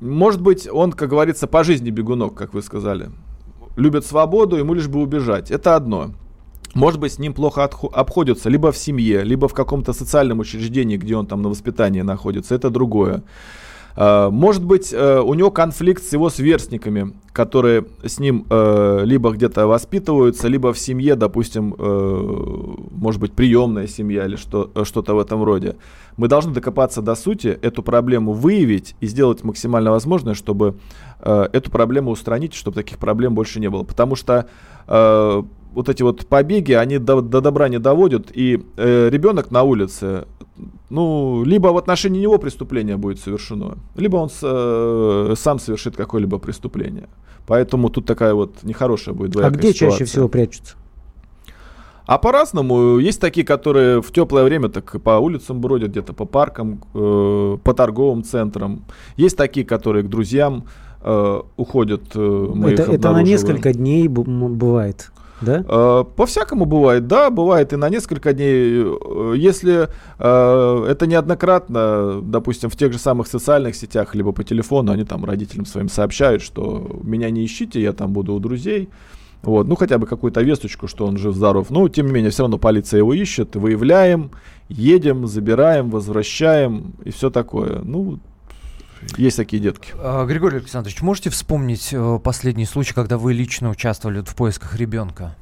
Может 0.00 0.40
быть, 0.40 0.68
он, 0.70 0.92
как 0.92 1.10
говорится, 1.10 1.46
по 1.46 1.62
жизни 1.62 1.90
бегунок, 1.90 2.34
как 2.34 2.54
вы 2.54 2.62
сказали. 2.62 3.10
Любит 3.78 4.04
свободу, 4.04 4.56
ему 4.56 4.74
лишь 4.74 4.88
бы 4.88 5.00
убежать. 5.00 5.52
Это 5.52 5.76
одно. 5.76 6.10
Может 6.74 7.00
быть, 7.00 7.12
с 7.12 7.18
ним 7.18 7.32
плохо 7.32 7.62
обходятся 7.64 8.50
либо 8.50 8.72
в 8.72 8.76
семье, 8.76 9.22
либо 9.22 9.46
в 9.46 9.54
каком-то 9.54 9.92
социальном 9.92 10.40
учреждении, 10.40 10.96
где 10.96 11.16
он 11.16 11.26
там 11.26 11.42
на 11.42 11.48
воспитании 11.48 12.02
находится. 12.02 12.56
Это 12.56 12.70
другое. 12.70 13.22
Э, 13.96 14.30
может 14.30 14.64
быть, 14.64 14.92
э, 14.92 15.20
у 15.20 15.34
него 15.34 15.50
конфликт 15.50 16.02
с 16.02 16.12
его 16.12 16.28
сверстниками, 16.28 17.12
которые 17.32 17.84
с 18.04 18.18
ним 18.18 18.46
э, 18.50 19.02
либо 19.04 19.30
где-то 19.30 19.66
воспитываются, 19.66 20.48
либо 20.48 20.72
в 20.72 20.78
семье, 20.78 21.14
допустим, 21.14 21.74
может 22.90 23.20
быть, 23.20 23.32
приемная 23.32 23.86
семья 23.86 24.26
или 24.26 24.36
что, 24.36 24.70
что-то 24.84 25.14
в 25.14 25.18
этом 25.20 25.44
роде. 25.44 25.76
Мы 26.18 26.28
должны 26.28 26.52
докопаться 26.52 27.00
до 27.00 27.14
сути, 27.14 27.58
эту 27.62 27.82
проблему 27.82 28.32
выявить 28.32 28.94
и 29.00 29.06
сделать 29.06 29.42
максимально 29.44 29.90
возможное, 29.90 30.34
чтобы 30.34 30.74
эту 31.20 31.70
проблему 31.70 32.10
устранить, 32.10 32.54
чтобы 32.54 32.74
таких 32.74 32.98
проблем 32.98 33.34
больше 33.34 33.60
не 33.60 33.70
было. 33.70 33.84
Потому 33.84 34.16
что 34.16 34.46
вот 34.86 35.88
эти 35.88 36.02
вот 36.02 36.26
побеги, 36.26 36.72
они 36.72 36.98
до, 36.98 37.20
до 37.20 37.40
добра 37.40 37.68
не 37.68 37.78
доводят, 37.78 38.30
и 38.34 38.64
э, 38.76 39.08
ребенок 39.10 39.50
на 39.50 39.62
улице, 39.62 40.26
ну, 40.90 41.44
либо 41.44 41.68
в 41.68 41.76
отношении 41.76 42.20
него 42.20 42.38
преступление 42.38 42.96
будет 42.96 43.20
совершено, 43.20 43.78
либо 43.94 44.16
он 44.16 44.28
с, 44.30 44.40
э, 44.42 45.34
сам 45.36 45.58
совершит 45.58 45.96
какое-либо 45.96 46.38
преступление. 46.38 47.08
Поэтому 47.46 47.90
тут 47.90 48.06
такая 48.06 48.34
вот 48.34 48.62
нехорошая 48.62 49.14
будет 49.14 49.30
двоякая 49.30 49.56
А 49.56 49.58
где 49.58 49.72
ситуация. 49.72 49.90
чаще 49.90 50.04
всего 50.04 50.28
прячутся? 50.28 50.74
А 52.08 52.16
по-разному. 52.16 52.96
Есть 52.96 53.20
такие, 53.20 53.44
которые 53.44 54.00
в 54.00 54.10
теплое 54.12 54.42
время 54.44 54.70
так 54.70 54.98
по 55.02 55.18
улицам 55.18 55.60
бродят, 55.60 55.90
где-то 55.90 56.14
по 56.14 56.24
паркам, 56.24 56.80
э, 56.94 57.58
по 57.62 57.74
торговым 57.74 58.24
центрам. 58.24 58.86
Есть 59.18 59.36
такие, 59.36 59.66
которые 59.66 60.04
к 60.04 60.08
друзьям 60.08 60.64
э, 61.02 61.40
уходят. 61.58 62.04
Э, 62.14 62.50
мы 62.54 62.70
это, 62.70 62.90
это 62.90 63.12
на 63.12 63.22
несколько 63.22 63.74
дней 63.74 64.08
бывает. 64.08 65.12
Да? 65.42 65.62
Э, 65.68 66.04
по-всякому 66.16 66.64
бывает, 66.64 67.06
да, 67.08 67.28
бывает 67.28 67.74
и 67.74 67.76
на 67.76 67.90
несколько 67.90 68.32
дней. 68.32 68.84
Э, 68.86 69.34
если 69.36 69.90
э, 70.18 70.86
это 70.88 71.06
неоднократно, 71.06 72.22
допустим, 72.22 72.70
в 72.70 72.76
тех 72.76 72.90
же 72.90 72.98
самых 72.98 73.26
социальных 73.26 73.76
сетях, 73.76 74.14
либо 74.14 74.32
по 74.32 74.44
телефону, 74.44 74.92
они 74.92 75.04
там 75.04 75.26
родителям 75.26 75.66
своим 75.66 75.90
сообщают, 75.90 76.40
что 76.40 77.00
меня 77.02 77.28
не 77.28 77.44
ищите, 77.44 77.82
я 77.82 77.92
там 77.92 78.14
буду 78.14 78.32
у 78.32 78.38
друзей. 78.38 78.88
Вот, 79.42 79.68
ну 79.68 79.76
хотя 79.76 79.98
бы 79.98 80.06
какую-то 80.06 80.42
весточку, 80.42 80.88
что 80.88 81.06
он 81.06 81.16
жив-здоров. 81.16 81.70
Но, 81.70 81.88
тем 81.88 82.06
не 82.06 82.12
менее, 82.12 82.30
все 82.30 82.42
равно 82.42 82.58
полиция 82.58 82.98
его 82.98 83.14
ищет, 83.14 83.54
выявляем, 83.56 84.32
едем, 84.68 85.26
забираем, 85.26 85.90
возвращаем 85.90 86.94
и 87.04 87.10
все 87.10 87.30
такое. 87.30 87.80
Ну, 87.82 88.18
есть 89.16 89.36
такие 89.36 89.62
детки. 89.62 89.92
А, 89.96 90.26
Григорий 90.26 90.58
Александрович, 90.58 91.00
можете 91.02 91.30
вспомнить 91.30 91.90
э, 91.92 92.20
последний 92.22 92.66
случай, 92.66 92.94
когда 92.94 93.16
вы 93.16 93.32
лично 93.32 93.70
участвовали 93.70 94.22
в 94.22 94.34
поисках 94.34 94.76
ребенка? 94.76 95.36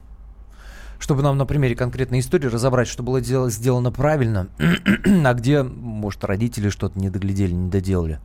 Чтобы 0.98 1.22
нам 1.22 1.36
на 1.36 1.46
примере 1.46 1.74
конкретной 1.74 2.20
истории 2.20 2.46
разобрать, 2.46 2.88
что 2.88 3.02
было 3.02 3.20
сделано 3.20 3.92
правильно, 3.92 4.48
а 4.58 5.34
где, 5.34 5.62
может, 5.62 6.24
родители 6.24 6.68
что-то 6.68 6.98
не 6.98 7.10
доглядели, 7.10 7.52
не 7.52 7.70
доделали. 7.70 8.20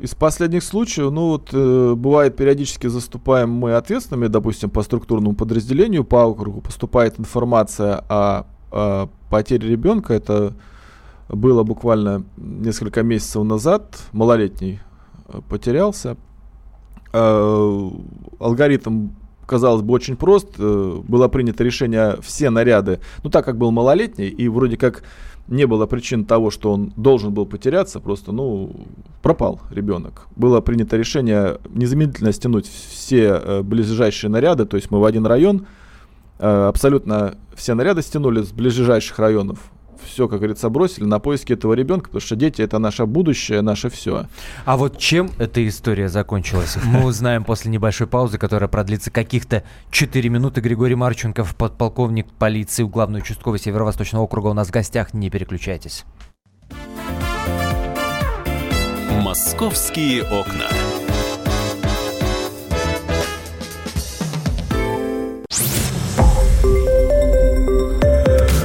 Из 0.00 0.14
последних 0.14 0.64
случаев, 0.64 1.10
ну 1.10 1.28
вот, 1.28 1.50
э, 1.52 1.94
бывает 1.94 2.34
периодически 2.34 2.86
заступаем 2.86 3.50
мы 3.50 3.74
ответственными, 3.74 4.28
допустим, 4.28 4.70
по 4.70 4.82
структурному 4.82 5.36
подразделению, 5.36 6.04
по 6.04 6.24
округу 6.24 6.62
поступает 6.62 7.20
информация 7.20 8.02
о, 8.08 8.46
о 8.70 9.10
потере 9.28 9.68
ребенка. 9.68 10.14
Это 10.14 10.54
было 11.28 11.64
буквально 11.64 12.24
несколько 12.38 13.02
месяцев 13.02 13.44
назад. 13.44 13.98
Малолетний 14.12 14.80
э, 15.28 15.40
потерялся. 15.46 16.16
Э, 17.12 17.90
алгоритм 18.38 19.08
казалось 19.50 19.82
бы, 19.82 19.92
очень 19.92 20.16
прост. 20.16 20.48
Э, 20.58 21.00
было 21.08 21.26
принято 21.28 21.64
решение 21.64 22.16
все 22.22 22.50
наряды, 22.50 23.00
ну 23.24 23.30
так 23.30 23.44
как 23.44 23.58
был 23.58 23.72
малолетний, 23.72 24.28
и 24.28 24.48
вроде 24.48 24.76
как 24.76 25.02
не 25.48 25.66
было 25.66 25.86
причин 25.86 26.24
того, 26.24 26.50
что 26.50 26.72
он 26.72 26.92
должен 26.96 27.34
был 27.34 27.46
потеряться, 27.46 27.98
просто, 27.98 28.30
ну, 28.30 28.86
пропал 29.22 29.60
ребенок. 29.70 30.28
Было 30.36 30.60
принято 30.60 30.96
решение 30.96 31.58
незамедлительно 31.74 32.32
стянуть 32.32 32.68
все 32.68 33.40
э, 33.42 33.62
ближайшие 33.62 34.30
наряды, 34.30 34.66
то 34.66 34.76
есть 34.76 34.92
мы 34.92 35.00
в 35.00 35.04
один 35.04 35.26
район, 35.26 35.66
э, 36.38 36.68
абсолютно 36.68 37.34
все 37.56 37.74
наряды 37.74 38.02
стянули 38.02 38.42
с 38.42 38.52
ближайших 38.52 39.18
районов 39.18 39.58
все, 40.04 40.28
как 40.28 40.38
говорится, 40.38 40.68
бросили 40.68 41.04
на 41.04 41.18
поиски 41.18 41.52
этого 41.52 41.74
ребенка, 41.74 42.06
потому 42.06 42.20
что 42.20 42.36
дети 42.36 42.62
это 42.62 42.78
наше 42.78 43.06
будущее, 43.06 43.62
наше 43.62 43.90
все. 43.90 44.26
А 44.64 44.76
вот 44.76 44.98
чем 44.98 45.30
эта 45.38 45.66
история 45.66 46.08
закончилась, 46.08 46.76
мы 46.84 47.04
узнаем 47.04 47.44
после 47.44 47.70
небольшой 47.70 48.06
паузы, 48.06 48.38
которая 48.38 48.68
продлится 48.68 49.10
каких-то 49.10 49.64
4 49.90 50.28
минуты. 50.28 50.60
Григорий 50.60 50.94
Марченков, 50.94 51.54
подполковник 51.56 52.26
полиции 52.32 52.84
главной 52.84 53.20
участковой 53.20 53.58
Северо-Восточного 53.58 54.24
округа 54.24 54.48
у 54.48 54.54
нас 54.54 54.68
в 54.68 54.70
гостях. 54.70 55.14
Не 55.14 55.30
переключайтесь. 55.30 56.04
Московские 59.22 60.22
окна. 60.22 60.66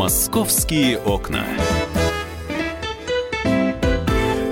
Московские 0.00 0.98
окна. 0.98 1.44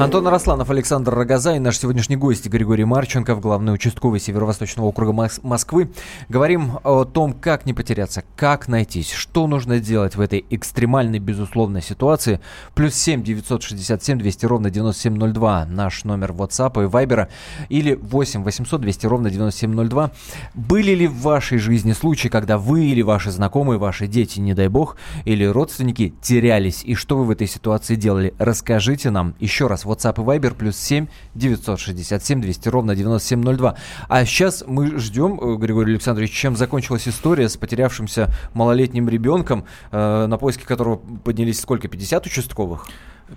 Антон 0.00 0.28
Арасланов, 0.28 0.70
Александр 0.70 1.12
Рогоза 1.12 1.56
и 1.56 1.58
наш 1.58 1.76
сегодняшний 1.76 2.14
гость 2.14 2.46
Григорий 2.46 2.84
Марченков, 2.84 3.40
главный 3.40 3.74
участковый 3.74 4.20
Северо-Восточного 4.20 4.86
округа 4.86 5.28
Москвы. 5.42 5.90
Говорим 6.28 6.78
о 6.84 7.04
том, 7.04 7.32
как 7.32 7.66
не 7.66 7.74
потеряться, 7.74 8.22
как 8.36 8.68
найтись, 8.68 9.10
что 9.10 9.48
нужно 9.48 9.80
делать 9.80 10.14
в 10.14 10.20
этой 10.20 10.46
экстремальной, 10.50 11.18
безусловной 11.18 11.82
ситуации. 11.82 12.38
Плюс 12.76 12.94
7 12.94 13.24
967 13.24 14.18
200 14.18 14.46
ровно 14.46 14.70
9702 14.70 15.66
наш 15.66 16.04
номер 16.04 16.30
WhatsApp 16.30 16.84
и 16.84 16.86
Viber 16.86 17.26
или 17.68 17.94
8 17.94 18.44
800 18.44 18.80
200 18.80 19.06
ровно 19.06 19.30
9702. 19.30 20.12
Были 20.54 20.92
ли 20.94 21.08
в 21.08 21.22
вашей 21.22 21.58
жизни 21.58 21.92
случаи, 21.92 22.28
когда 22.28 22.56
вы 22.56 22.84
или 22.84 23.02
ваши 23.02 23.32
знакомые, 23.32 23.80
ваши 23.80 24.06
дети, 24.06 24.38
не 24.38 24.54
дай 24.54 24.68
бог, 24.68 24.96
или 25.24 25.44
родственники 25.44 26.14
терялись, 26.22 26.84
и 26.84 26.94
что 26.94 27.18
вы 27.18 27.24
в 27.24 27.32
этой 27.32 27.48
ситуации 27.48 27.96
делали? 27.96 28.32
Расскажите 28.38 29.10
нам 29.10 29.34
еще 29.40 29.66
раз 29.66 29.87
WhatsApp 29.90 30.20
и 30.22 30.24
Viber 30.24 30.54
плюс 30.54 30.76
7 30.76 31.06
967 31.34 32.40
200 32.40 32.68
ровно 32.68 32.94
9702. 32.94 33.76
А 34.08 34.24
сейчас 34.24 34.64
мы 34.66 34.98
ждем, 34.98 35.38
э, 35.40 35.56
Григорий 35.56 35.92
Александрович, 35.92 36.32
чем 36.32 36.56
закончилась 36.56 37.08
история 37.08 37.48
с 37.48 37.56
потерявшимся 37.56 38.32
малолетним 38.54 39.08
ребенком, 39.08 39.64
э, 39.90 40.26
на 40.26 40.38
поиски 40.38 40.64
которого 40.64 40.96
поднялись 40.96 41.60
сколько, 41.60 41.88
50 41.88 42.26
участковых? 42.26 42.86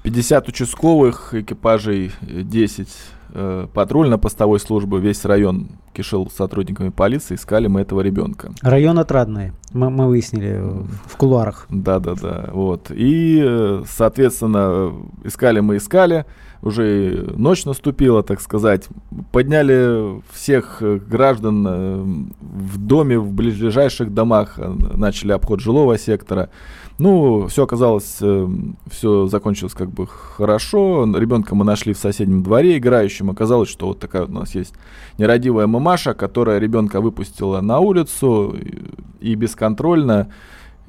50 0.04 0.48
участковых, 0.48 1.34
экипажей 1.34 2.12
10 2.22 2.88
э, 3.34 3.68
патрульно-постовой 3.74 4.60
службы, 4.60 5.00
весь 5.00 5.26
район 5.26 5.70
кишел 5.94 6.30
сотрудниками 6.30 6.90
полиции, 6.90 7.36
искали 7.36 7.68
мы 7.68 7.82
этого 7.82 8.02
ребенка. 8.02 8.52
Район 8.62 9.00
отрадный, 9.00 9.52
мы, 9.74 9.90
мы 9.90 10.08
выяснили 10.08 10.62
в 11.06 11.18
кулуарах. 11.18 11.68
Да-да-да, 11.70 12.50
вот. 12.52 12.92
И, 12.92 13.42
э, 13.44 13.84
соответственно, 13.88 14.94
искали 15.24 15.60
мы, 15.60 15.78
искали, 15.78 16.26
уже 16.62 17.34
ночь 17.36 17.66
наступила, 17.66 18.24
так 18.24 18.40
сказать, 18.40 18.88
подняли 19.32 20.22
всех 20.32 20.78
э, 20.82 21.00
граждан 21.00 21.66
э, 21.68 22.04
в 22.40 22.78
доме, 22.78 23.18
в 23.20 23.32
ближайших 23.34 24.14
домах, 24.14 24.60
начали 24.96 25.32
обход 25.32 25.60
жилого 25.60 25.98
сектора, 25.98 26.50
ну, 27.02 27.48
все 27.48 27.64
оказалось, 27.64 28.18
э, 28.22 28.48
все 28.92 29.26
закончилось 29.26 29.74
как 29.74 29.90
бы 29.90 30.06
хорошо. 30.06 31.12
Ребенка 31.18 31.56
мы 31.56 31.66
нашли 31.66 31.94
в 31.94 31.98
соседнем 31.98 32.44
дворе 32.44 32.78
играющим. 32.78 33.32
Оказалось, 33.32 33.70
что 33.70 33.88
вот 33.88 34.00
такая 34.00 34.22
вот 34.22 34.30
у 34.30 34.34
нас 34.34 34.54
есть 34.54 34.76
нерадивая 35.18 35.66
мамаша, 35.66 36.14
которая 36.14 36.60
ребенка 36.60 37.02
выпустила 37.02 37.60
на 37.62 37.80
улицу 37.80 38.56
и, 38.56 39.32
и 39.32 39.34
бесконтрольно, 39.34 40.32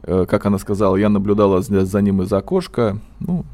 как 0.03 0.47
она 0.47 0.59
сказала, 0.59 0.97
я 0.97 1.09
наблюдала 1.09 1.63
за, 1.63 1.85
за 1.85 2.03
ним 2.03 2.23
из 2.23 2.33
окошка. 2.33 2.99
Ну, 3.21 3.45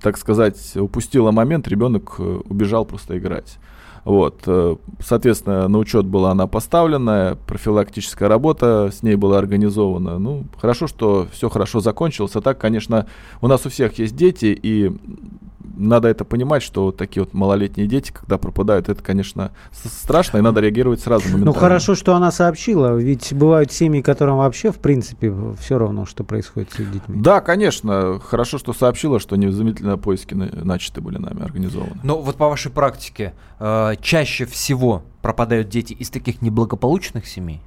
так 0.00 0.16
сказать, 0.16 0.76
упустила 0.76 1.30
момент, 1.30 1.66
ребенок 1.68 2.14
э, 2.18 2.40
убежал 2.48 2.84
просто 2.84 3.18
играть. 3.18 3.58
Вот, 4.04 4.44
э, 4.46 4.76
соответственно, 5.00 5.68
на 5.68 5.78
учет 5.78 6.06
была 6.06 6.30
она 6.30 6.46
поставлена, 6.46 7.36
профилактическая 7.46 8.28
работа 8.28 8.90
с 8.92 9.02
ней 9.02 9.16
была 9.16 9.38
организована. 9.38 10.18
Ну, 10.18 10.44
хорошо, 10.58 10.86
что 10.86 11.26
все 11.32 11.48
хорошо 11.48 11.80
закончилось. 11.80 12.36
А 12.36 12.40
так, 12.40 12.58
конечно, 12.58 13.06
у 13.40 13.48
нас 13.48 13.66
у 13.66 13.68
всех 13.68 13.98
есть 13.98 14.16
дети, 14.16 14.58
и 14.62 14.96
надо 15.78 16.08
это 16.08 16.24
понимать, 16.24 16.62
что 16.62 16.84
вот 16.86 16.96
такие 16.96 17.22
вот 17.22 17.32
малолетние 17.32 17.86
дети, 17.86 18.12
когда 18.12 18.36
пропадают, 18.36 18.88
это, 18.88 19.02
конечно, 19.02 19.52
страшно, 19.72 20.38
и 20.38 20.40
надо 20.40 20.60
реагировать 20.60 21.00
сразу 21.00 21.36
ну, 21.36 21.52
хорошо, 21.52 21.94
что 21.94 22.14
она 22.14 22.30
сообщила, 22.30 22.96
ведь 22.96 23.32
бывают 23.32 23.72
семьи, 23.72 24.02
которым 24.02 24.38
вообще, 24.38 24.72
в 24.72 24.78
принципе, 24.78 25.32
все 25.60 25.78
равно, 25.78 26.04
что 26.04 26.24
происходит 26.24 26.72
с 26.72 26.80
их 26.80 26.90
детьми. 26.90 27.20
Да, 27.20 27.40
конечно, 27.40 28.20
хорошо, 28.20 28.58
что 28.58 28.72
сообщила, 28.72 29.20
что 29.20 29.36
незамедлительно 29.36 29.96
поиски 29.96 30.34
начаты 30.34 31.00
были 31.00 31.18
нами 31.18 31.42
организованы. 31.42 32.00
Но 32.02 32.20
вот 32.20 32.36
по 32.36 32.48
вашей 32.48 32.70
практике, 32.70 33.34
э, 33.60 33.94
чаще 34.00 34.44
всего 34.46 35.02
пропадают 35.22 35.68
дети 35.68 35.92
из 35.92 36.10
таких 36.10 36.42
неблагополучных 36.42 37.26
семей? 37.26 37.60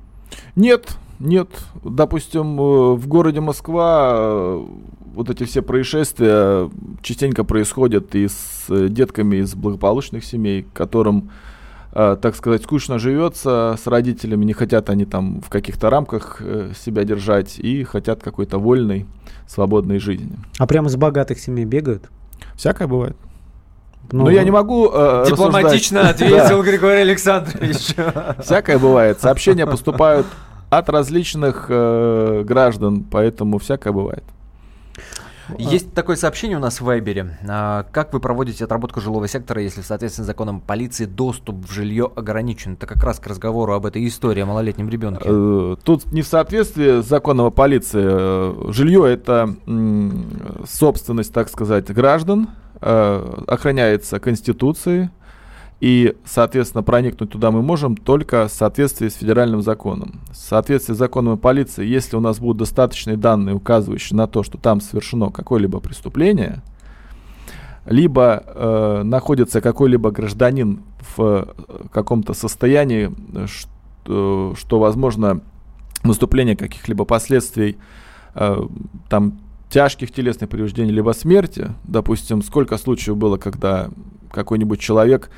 Нет, 0.56 0.97
нет. 1.19 1.50
Допустим, 1.84 2.60
э, 2.60 2.93
в 2.95 3.08
городе 3.08 3.41
Москва 3.41 4.12
э, 4.13 4.65
вот 5.13 5.30
эти 5.30 5.43
все 5.43 5.62
происшествия 5.62 6.69
частенько 7.02 7.43
происходят 7.43 8.15
и 8.15 8.28
с 8.28 8.65
э, 8.69 8.88
детками 8.89 9.38
из 9.38 9.56
благополучных 9.56 10.24
семей, 10.24 10.65
которым, 10.74 11.30
так 11.93 12.38
сказать, 12.38 12.63
скучно 12.63 13.00
живется 13.00 13.78
с 13.78 13.86
родителями, 13.86 14.45
не 14.45 14.54
хотят 14.54 14.89
они 14.89 15.04
там 15.04 15.41
в 15.41 15.50
каких-то 15.50 15.89
рамках 15.89 16.41
себя 16.74 17.04
держать 17.04 17.60
и 17.60 17.84
хотят 17.84 18.24
какой-то 18.24 18.60
вольной, 18.60 19.06
свободной 19.45 20.00
жизни. 20.00 20.38
А 20.58 20.67
прямо 20.67 20.88
с 20.88 20.95
богатых 20.95 21.38
семей 21.38 21.65
бегают? 21.65 22.10
Всякое 22.56 22.88
бывает. 22.88 23.17
Ну, 24.12 24.26
Но 24.26 24.30
я 24.30 24.43
не 24.43 24.52
могу 24.52 24.89
э, 24.93 25.26
Дипломатично 25.28 26.10
ответил 26.10 26.63
Григорий 26.63 27.02
Александрович. 27.02 27.95
Всякое 28.43 28.78
бывает. 28.78 29.19
Сообщения 29.19 29.65
поступают 29.65 30.28
от 30.69 30.89
различных 30.89 31.67
э, 31.69 32.43
граждан, 32.45 33.04
поэтому 33.04 33.60
всякое 33.60 33.93
бывает. 33.93 34.24
Есть 35.57 35.93
такое 35.93 36.15
сообщение 36.15 36.57
у 36.57 36.59
нас 36.59 36.81
в 36.81 36.85
Вайбере. 36.85 37.37
А, 37.47 37.85
как 37.91 38.13
вы 38.13 38.19
проводите 38.19 38.63
отработку 38.63 39.01
жилого 39.01 39.27
сектора, 39.27 39.61
если 39.61 39.81
в 39.81 39.85
соответствии 39.85 40.23
с 40.23 40.25
законом 40.25 40.61
полиции 40.61 41.05
доступ 41.05 41.65
в 41.65 41.71
жилье 41.71 42.11
ограничен? 42.15 42.73
Это 42.73 42.87
как 42.87 43.03
раз 43.03 43.19
к 43.19 43.27
разговору 43.27 43.73
об 43.73 43.85
этой 43.85 44.05
истории 44.07 44.41
о 44.41 44.45
малолетнем 44.45 44.89
ребенке. 44.89 45.23
Э, 45.25 45.75
Тут 45.83 46.11
не 46.11 46.21
в 46.21 46.27
соответствии 46.27 47.01
с 47.01 47.05
законом 47.05 47.47
о 47.47 47.51
полиции. 47.51 48.01
Э, 48.03 48.71
Жилье 48.71 49.11
это 49.11 49.55
собственность, 50.67 51.33
так 51.33 51.49
сказать, 51.49 51.91
граждан, 51.91 52.49
э, 52.81 53.43
охраняется 53.47 54.19
Конституцией, 54.19 55.09
и, 55.81 56.15
соответственно, 56.25 56.83
проникнуть 56.83 57.31
туда 57.31 57.49
мы 57.49 57.63
можем 57.63 57.97
только 57.97 58.47
в 58.47 58.51
соответствии 58.51 59.07
с 59.07 59.15
федеральным 59.15 59.63
законом. 59.63 60.21
В 60.31 60.35
соответствии 60.35 60.93
с 60.93 60.97
законом 60.97 61.33
о 61.33 61.37
полиции, 61.37 61.83
если 61.83 62.15
у 62.15 62.19
нас 62.19 62.39
будут 62.39 62.57
достаточные 62.57 63.17
данные, 63.17 63.55
указывающие 63.55 64.15
на 64.15 64.27
то, 64.27 64.43
что 64.43 64.59
там 64.59 64.79
совершено 64.79 65.31
какое-либо 65.31 65.79
преступление, 65.79 66.61
либо 67.87 68.43
э, 68.45 69.01
находится 69.03 69.59
какой-либо 69.59 70.11
гражданин 70.11 70.83
в 71.17 71.19
э, 71.19 71.45
каком-то 71.91 72.35
состоянии, 72.35 73.11
что, 73.47 74.53
что 74.55 74.79
возможно 74.79 75.41
наступление 76.03 76.55
каких-либо 76.55 77.05
последствий, 77.05 77.77
э, 78.35 78.67
там 79.09 79.39
тяжких 79.71 80.11
телесных 80.11 80.47
повреждений, 80.47 80.91
либо 80.91 81.11
смерти. 81.13 81.71
Допустим, 81.85 82.43
сколько 82.43 82.77
случаев 82.77 83.17
было, 83.17 83.37
когда 83.37 83.89
какой-нибудь 84.29 84.79
человек 84.79 85.31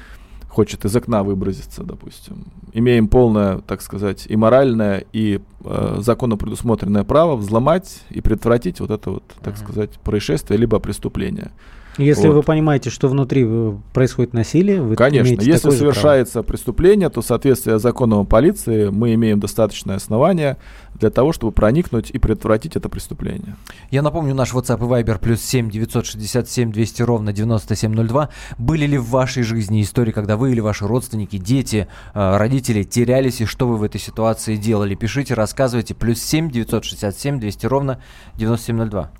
хочет 0.54 0.86
из 0.86 0.96
окна 0.96 1.24
выброситься, 1.24 1.84
допустим. 1.84 2.46
Имеем 2.74 3.08
полное, 3.08 3.58
так 3.58 3.82
сказать, 3.82 4.26
и 4.30 4.36
моральное, 4.36 5.04
и 5.12 5.40
э, 5.66 5.96
законно 6.00 6.38
предусмотренное 6.38 7.04
право 7.04 7.36
взломать 7.36 8.02
и 8.12 8.22
предотвратить 8.22 8.80
вот 8.80 8.92
это 8.92 9.10
вот, 9.12 9.24
так 9.42 9.56
Мгм. 9.56 9.64
сказать, 9.64 9.90
происшествие 10.04 10.60
либо 10.60 10.80
преступление. 10.80 11.52
Если 11.98 12.28
Вот. 12.28 12.34
вы 12.36 12.44
понимаете, 12.44 12.90
что 12.90 13.08
внутри 13.08 13.46
э, 13.48 13.74
происходит 13.94 14.34
насилие, 14.34 14.82
вы 14.82 14.96
Конечно, 14.96 15.30
если 15.34 15.52
такое 15.54 15.54
же 15.54 15.60
право. 15.62 15.78
совершается 15.94 16.44
преступление, 16.44 17.10
то 17.10 17.22
в 17.22 17.26
соответствии 17.26 17.78
с 17.78 17.82
законом 17.82 18.20
о 18.20 18.24
полиции 18.26 18.90
мы 18.90 19.14
имеем 19.14 19.40
достаточное 19.40 19.98
основание 19.98 20.58
для 20.96 21.10
того, 21.10 21.34
чтобы 21.34 21.52
проникнуть 21.52 22.10
и 22.12 22.18
предотвратить 22.20 22.76
это 22.76 22.90
преступление. 22.90 23.56
Я 23.92 24.02
напомню, 24.02 24.34
наш 24.36 24.54
WhatsApp 24.54 24.78
и 24.78 25.04
Viber 25.04 25.20
плюс 25.20 25.42
7 25.42 25.70
967 25.70 26.72
200 26.72 27.02
ровно 27.04 27.34
9702. 27.34 28.30
Были 28.58 28.86
ли 28.86 28.98
в 28.98 29.10
вашей 29.10 29.44
жизни 29.44 29.82
истории, 29.82 30.12
когда 30.12 30.38
вы 30.38 30.52
или 30.52 30.60
ваши 30.60 30.88
родственники, 30.88 31.38
дети, 31.38 31.88
э, 32.14 32.38
родители 32.38 32.84
терялись, 32.84 33.42
и 33.42 33.46
что 33.46 33.68
вы 33.68 33.78
в 33.78 33.84
этой 33.84 34.00
ситуации 34.00 34.56
делали? 34.56 34.96
Пишите, 34.96 35.34
рассказывайте. 35.34 35.94
Плюс 35.94 36.20
7 36.22 36.50
967 36.50 37.40
200 37.40 37.66
ровно 37.66 38.00
9702. 38.36 39.12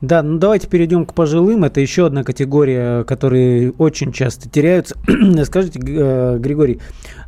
Да, 0.00 0.22
ну 0.22 0.38
давайте 0.38 0.68
перейдем 0.68 1.06
к 1.06 1.14
пожилым. 1.14 1.64
Это 1.64 1.80
еще 1.80 2.06
одна 2.06 2.24
категория, 2.24 3.04
которые 3.04 3.72
очень 3.72 4.12
часто 4.12 4.48
теряются. 4.48 4.96
Скажите, 5.44 5.80
э, 5.84 6.38
Григорий, 6.38 6.80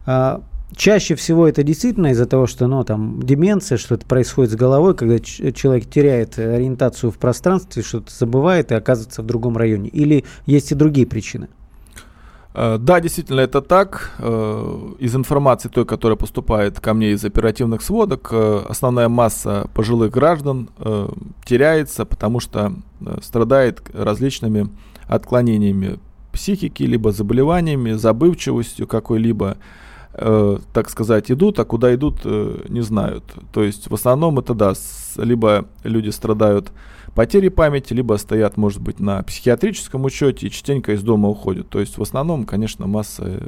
а, 0.07 0.43
чаще 0.75 1.15
всего 1.15 1.49
это 1.49 1.63
действительно 1.63 2.09
из-за 2.09 2.27
того, 2.27 2.47
что 2.47 2.67
ну, 2.67 2.85
там 2.85 3.23
деменция, 3.23 3.79
что-то 3.79 4.07
происходит 4.07 4.53
с 4.53 4.57
головой, 4.57 4.95
когда 4.95 5.19
человек 5.19 5.89
теряет 5.91 6.39
ориентацию 6.39 7.11
в 7.11 7.19
пространстве, 7.19 7.83
что-то 7.83 8.13
забывает 8.13 8.73
и 8.73 8.75
оказывается 8.75 9.23
в 9.23 9.27
другом 9.27 9.57
районе? 9.57 9.89
Или 9.89 10.25
есть 10.47 10.73
и 10.73 10.75
другие 10.75 11.07
причины? 11.07 11.49
Э, 12.61 12.79
Да, 12.79 13.01
действительно, 13.01 13.41
это 13.41 13.63
так. 13.63 14.13
Э, 14.19 14.95
Из 14.99 15.17
информации 15.17 15.71
той, 15.71 15.85
которая 15.85 16.17
поступает 16.17 16.79
ко 16.81 16.93
мне 16.93 17.13
из 17.13 17.25
оперативных 17.25 17.81
сводок, 17.83 18.29
э, 18.33 18.65
основная 18.69 19.09
масса 19.09 19.69
пожилых 19.75 20.11
граждан 20.11 20.69
теряется, 21.45 22.05
потому 22.05 22.41
что 22.41 22.73
страдает 23.23 23.81
различными 23.95 24.69
отклонениями 25.09 25.99
психики, 26.33 26.83
либо 26.83 27.13
заболеваниями, 27.13 27.93
забывчивостью 27.93 28.87
какой-либо. 28.87 29.57
Так 30.13 30.91
сказать, 30.91 31.31
идут, 31.31 31.59
а 31.61 31.65
куда 31.65 31.95
идут, 31.95 32.25
не 32.69 32.83
знают. 32.83 33.25
То 33.53 33.63
есть 33.63 33.91
в 33.91 33.95
основном 33.95 34.39
это 34.39 34.55
да, 34.55 34.73
либо 35.17 35.65
люди 35.85 36.11
страдают 36.11 36.73
потерей 37.15 37.51
памяти, 37.51 37.93
либо 37.93 38.15
стоят, 38.17 38.57
может 38.57 38.81
быть, 38.81 39.01
на 39.01 39.23
психиатрическом 39.23 40.05
учете 40.05 40.47
и 40.47 40.51
частенько 40.51 40.93
из 40.93 41.03
дома 41.03 41.29
уходят. 41.29 41.69
То 41.69 41.81
есть 41.81 41.99
в 41.99 42.03
основном, 42.03 42.45
конечно, 42.45 42.87
масса 42.87 43.25
э, 43.27 43.47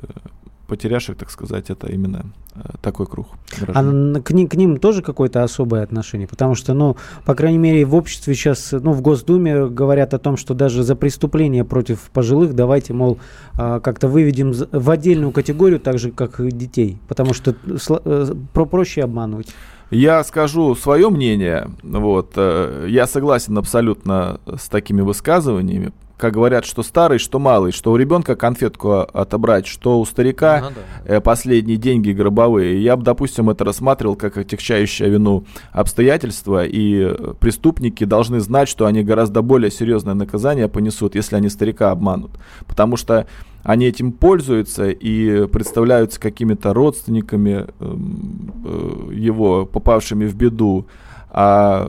потеряшек, 0.66 1.18
так 1.18 1.30
сказать, 1.30 1.68
это 1.70 1.86
именно 1.88 2.32
э, 2.54 2.60
такой 2.80 3.06
круг. 3.06 3.26
А 3.58 3.64
граждан. 3.64 4.16
н- 4.16 4.22
к, 4.22 4.30
ним, 4.30 4.48
к 4.48 4.54
ним 4.54 4.76
тоже 4.78 5.02
какое-то 5.02 5.42
особое 5.42 5.82
отношение? 5.82 6.26
Потому 6.26 6.54
что, 6.54 6.72
ну, 6.72 6.96
по 7.26 7.34
крайней 7.34 7.58
мере, 7.58 7.84
в 7.84 7.94
обществе 7.94 8.34
сейчас, 8.34 8.72
ну, 8.72 8.92
в 8.92 9.02
Госдуме 9.02 9.66
говорят 9.68 10.14
о 10.14 10.18
том, 10.18 10.36
что 10.36 10.54
даже 10.54 10.82
за 10.82 10.96
преступления 10.96 11.64
против 11.64 12.10
пожилых 12.12 12.54
давайте, 12.54 12.94
мол, 12.94 13.18
а, 13.54 13.80
как-то 13.80 14.08
выведем 14.08 14.52
в 14.52 14.90
отдельную 14.90 15.30
категорию, 15.32 15.78
так 15.78 15.98
же, 15.98 16.10
как 16.10 16.40
и 16.40 16.50
детей. 16.50 16.98
Потому 17.06 17.34
что 17.34 17.54
э, 17.66 18.34
про- 18.54 18.66
проще 18.66 19.02
обманывать. 19.02 19.48
Я 19.92 20.24
скажу 20.24 20.74
свое 20.74 21.10
мнение. 21.10 21.68
Вот, 21.82 22.32
э, 22.36 22.86
я 22.88 23.06
согласен 23.06 23.58
абсолютно 23.58 24.40
с 24.46 24.68
такими 24.68 25.02
высказываниями. 25.02 25.92
Как 26.16 26.32
говорят, 26.32 26.64
что 26.64 26.82
старый, 26.82 27.18
что 27.18 27.38
малый, 27.38 27.72
что 27.72 27.92
у 27.92 27.96
ребенка 27.96 28.34
конфетку 28.34 29.00
отобрать, 29.00 29.66
что 29.66 30.00
у 30.00 30.04
старика 30.06 30.60
Ну 30.62 30.70
да. 30.70 31.16
э, 31.16 31.20
последние 31.20 31.76
деньги 31.76 32.12
гробовые. 32.12 32.82
Я 32.82 32.96
бы, 32.96 33.02
допустим, 33.02 33.50
это 33.50 33.64
рассматривал 33.64 34.16
как 34.16 34.38
отягчающее 34.38 35.10
вину 35.10 35.44
обстоятельства, 35.72 36.64
и 36.64 37.14
преступники 37.40 38.04
должны 38.04 38.40
знать, 38.40 38.70
что 38.70 38.86
они 38.86 39.02
гораздо 39.02 39.42
более 39.42 39.70
серьезное 39.70 40.14
наказание 40.14 40.68
понесут, 40.68 41.16
если 41.16 41.36
они 41.36 41.50
старика 41.50 41.90
обманут. 41.90 42.30
Потому 42.66 42.96
что 42.96 43.26
они 43.62 43.86
этим 43.86 44.12
пользуются 44.12 44.90
и 44.90 45.46
представляются 45.46 46.20
какими-то 46.20 46.74
родственниками 46.74 47.66
эм, 47.78 48.52
э, 48.64 49.14
его, 49.14 49.66
попавшими 49.66 50.26
в 50.26 50.34
беду. 50.34 50.86
А 51.30 51.88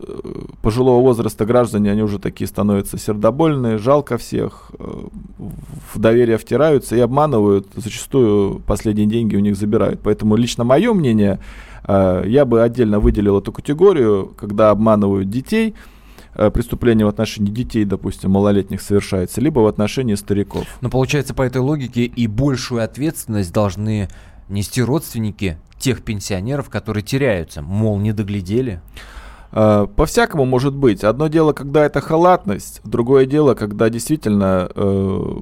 э, 0.00 0.04
пожилого 0.62 1.02
возраста 1.02 1.44
граждане, 1.44 1.90
они 1.90 2.02
уже 2.02 2.18
такие 2.18 2.48
становятся 2.48 2.96
сердобольные, 2.96 3.76
жалко 3.76 4.16
всех, 4.16 4.70
э, 4.78 4.84
в 5.92 5.98
доверие 5.98 6.38
втираются 6.38 6.96
и 6.96 7.00
обманывают, 7.00 7.66
зачастую 7.76 8.60
последние 8.60 9.06
деньги 9.06 9.36
у 9.36 9.40
них 9.40 9.56
забирают. 9.56 10.00
Поэтому 10.02 10.36
лично 10.36 10.64
мое 10.64 10.94
мнение, 10.94 11.40
я 11.86 12.44
бы 12.44 12.62
отдельно 12.62 13.00
выделил 13.00 13.40
эту 13.40 13.50
категорию, 13.50 14.32
когда 14.36 14.70
обманывают 14.70 15.28
детей, 15.28 15.74
преступления 16.34 17.04
в 17.04 17.08
отношении 17.08 17.50
детей, 17.50 17.84
допустим, 17.84 18.30
малолетних 18.30 18.80
совершается, 18.80 19.40
либо 19.40 19.60
в 19.60 19.66
отношении 19.66 20.14
стариков. 20.14 20.66
Но 20.80 20.88
получается, 20.90 21.34
по 21.34 21.42
этой 21.42 21.60
логике 21.62 22.04
и 22.04 22.26
большую 22.26 22.82
ответственность 22.82 23.52
должны 23.52 24.08
нести 24.48 24.82
родственники 24.82 25.58
тех 25.78 26.02
пенсионеров, 26.02 26.70
которые 26.70 27.02
теряются. 27.02 27.60
Мол, 27.60 27.98
не 27.98 28.12
доглядели. 28.12 28.80
Э, 29.52 29.86
По-всякому 29.94 30.44
может 30.44 30.74
быть. 30.74 31.04
Одно 31.04 31.28
дело, 31.28 31.52
когда 31.52 31.84
это 31.84 32.00
халатность, 32.00 32.80
другое 32.84 33.26
дело, 33.26 33.54
когда 33.54 33.90
действительно 33.90 34.70
э, 34.74 35.36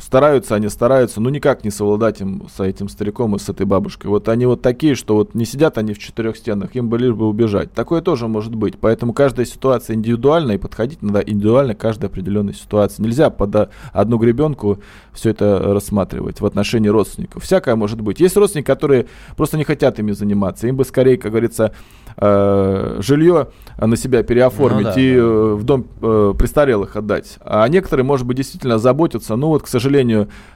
стараются, 0.00 0.54
они 0.54 0.68
стараются, 0.68 1.20
ну 1.20 1.28
никак 1.28 1.64
не 1.64 1.70
совладать 1.70 2.20
им 2.20 2.48
с 2.54 2.60
этим 2.60 2.88
стариком 2.88 3.36
и 3.36 3.38
с 3.38 3.48
этой 3.48 3.66
бабушкой. 3.66 4.10
Вот 4.10 4.28
они 4.28 4.46
вот 4.46 4.62
такие, 4.62 4.94
что 4.94 5.14
вот 5.14 5.34
не 5.34 5.44
сидят 5.44 5.78
они 5.78 5.92
в 5.92 5.98
четырех 5.98 6.36
стенах, 6.36 6.74
им 6.74 6.88
бы 6.88 6.98
лишь 6.98 7.14
бы 7.14 7.28
убежать. 7.28 7.72
Такое 7.72 8.00
тоже 8.00 8.28
может 8.28 8.54
быть. 8.54 8.78
Поэтому 8.78 9.12
каждая 9.12 9.46
ситуация 9.46 9.94
индивидуальна, 9.94 10.52
и 10.52 10.58
подходить 10.58 11.02
надо 11.02 11.20
индивидуально 11.20 11.74
к 11.74 11.78
каждой 11.78 12.06
определенной 12.06 12.54
ситуации. 12.54 13.02
Нельзя 13.02 13.30
под 13.30 13.70
одну 13.92 14.18
гребенку 14.18 14.80
все 15.12 15.30
это 15.30 15.58
рассматривать 15.60 16.40
в 16.40 16.46
отношении 16.46 16.88
родственников. 16.88 17.44
Всякое 17.44 17.76
может 17.76 18.00
быть. 18.00 18.20
Есть 18.20 18.36
родственники, 18.36 18.66
которые 18.66 19.06
просто 19.36 19.58
не 19.58 19.64
хотят 19.64 19.98
ими 19.98 20.12
заниматься. 20.12 20.66
Им 20.66 20.76
бы 20.76 20.84
скорее, 20.84 21.16
как 21.18 21.32
говорится, 21.32 21.74
э, 22.16 22.98
жилье 23.00 23.48
на 23.78 23.96
себя 23.96 24.22
переоформить 24.22 24.86
Ну 24.86 24.92
да, 24.94 25.00
и 25.00 25.14
да. 25.14 25.20
э, 25.20 25.54
в 25.54 25.64
дом 25.64 25.86
э, 26.00 26.34
престарелых 26.38 26.96
отдать. 26.96 27.38
А 27.40 27.66
некоторые, 27.68 28.04
может 28.04 28.26
быть, 28.26 28.36
действительно 28.36 28.78
заботятся. 28.78 29.36
Ну 29.36 29.48
вот, 29.48 29.62
к 29.62 29.66
сожалению, 29.66 29.89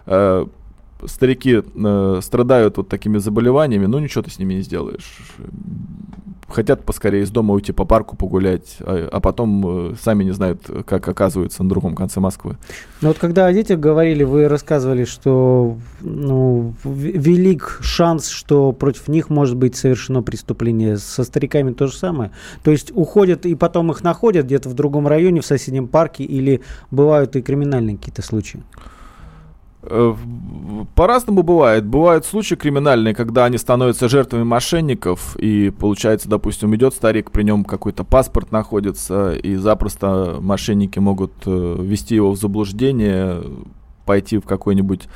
э, 0.06 0.46
старики 1.06 1.62
э, 1.62 2.20
страдают 2.22 2.76
вот 2.76 2.88
такими 2.88 3.18
заболеваниями, 3.18 3.86
ну 3.86 3.98
ничего 3.98 4.22
ты 4.22 4.30
с 4.30 4.38
ними 4.38 4.54
не 4.54 4.62
сделаешь. 4.62 5.18
Хотят 6.46 6.84
поскорее 6.84 7.22
из 7.22 7.30
дома 7.30 7.54
уйти 7.54 7.72
по 7.72 7.84
парку 7.84 8.16
погулять, 8.16 8.76
а, 8.80 9.08
а 9.10 9.20
потом 9.20 9.92
э, 9.92 9.94
сами 10.00 10.24
не 10.24 10.32
знают, 10.32 10.62
как 10.86 11.08
оказываются 11.08 11.62
на 11.62 11.68
другом 11.68 11.94
конце 11.94 12.20
Москвы. 12.20 12.58
Но 13.00 13.08
вот 13.08 13.18
когда 13.18 13.46
о 13.46 13.52
детях 13.52 13.80
говорили, 13.80 14.24
вы 14.24 14.46
рассказывали, 14.46 15.04
что 15.04 15.78
ну, 16.00 16.74
велик 16.84 17.78
шанс, 17.80 18.28
что 18.28 18.72
против 18.72 19.08
них 19.08 19.30
может 19.30 19.56
быть 19.56 19.74
совершено 19.74 20.22
преступление. 20.22 20.98
Со 20.98 21.24
стариками 21.24 21.72
то 21.72 21.86
же 21.86 21.96
самое. 21.96 22.30
То 22.62 22.70
есть 22.70 22.92
уходят 22.94 23.46
и 23.46 23.54
потом 23.54 23.90
их 23.90 24.02
находят 24.02 24.46
где-то 24.46 24.68
в 24.68 24.74
другом 24.74 25.08
районе, 25.08 25.40
в 25.40 25.46
соседнем 25.46 25.88
парке, 25.88 26.24
или 26.24 26.60
бывают 26.90 27.36
и 27.36 27.42
криминальные 27.42 27.96
какие-то 27.96 28.22
случаи. 28.22 28.62
Э, 29.86 30.14
по-разному 30.94 31.42
бывает. 31.42 31.84
Бывают 31.84 32.24
случаи 32.24 32.54
криминальные, 32.54 33.14
когда 33.14 33.44
они 33.44 33.58
становятся 33.58 34.08
жертвами 34.08 34.44
мошенников, 34.44 35.36
и 35.36 35.70
получается, 35.70 36.28
допустим, 36.28 36.74
идет 36.74 36.94
старик, 36.94 37.30
при 37.30 37.42
нем 37.42 37.64
какой-то 37.64 38.04
паспорт 38.04 38.52
находится, 38.52 39.34
и 39.34 39.56
запросто 39.56 40.38
мошенники 40.40 40.98
могут 40.98 41.32
э, 41.46 41.76
ввести 41.80 42.14
его 42.14 42.32
в 42.32 42.36
заблуждение, 42.36 43.42
пойти 44.06 44.38
в 44.38 44.42
какой-нибудь 44.42 45.08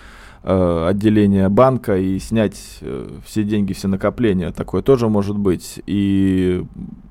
э, 0.43 0.87
отделение 0.89 1.49
банка 1.49 1.97
и 1.97 2.19
снять 2.19 2.81
все 3.25 3.43
деньги, 3.43 3.73
все 3.73 3.89
накопления. 3.89 4.51
Такое 4.53 4.83
тоже 4.83 5.09
может 5.09 5.39
быть. 5.39 5.81
И 5.87 6.65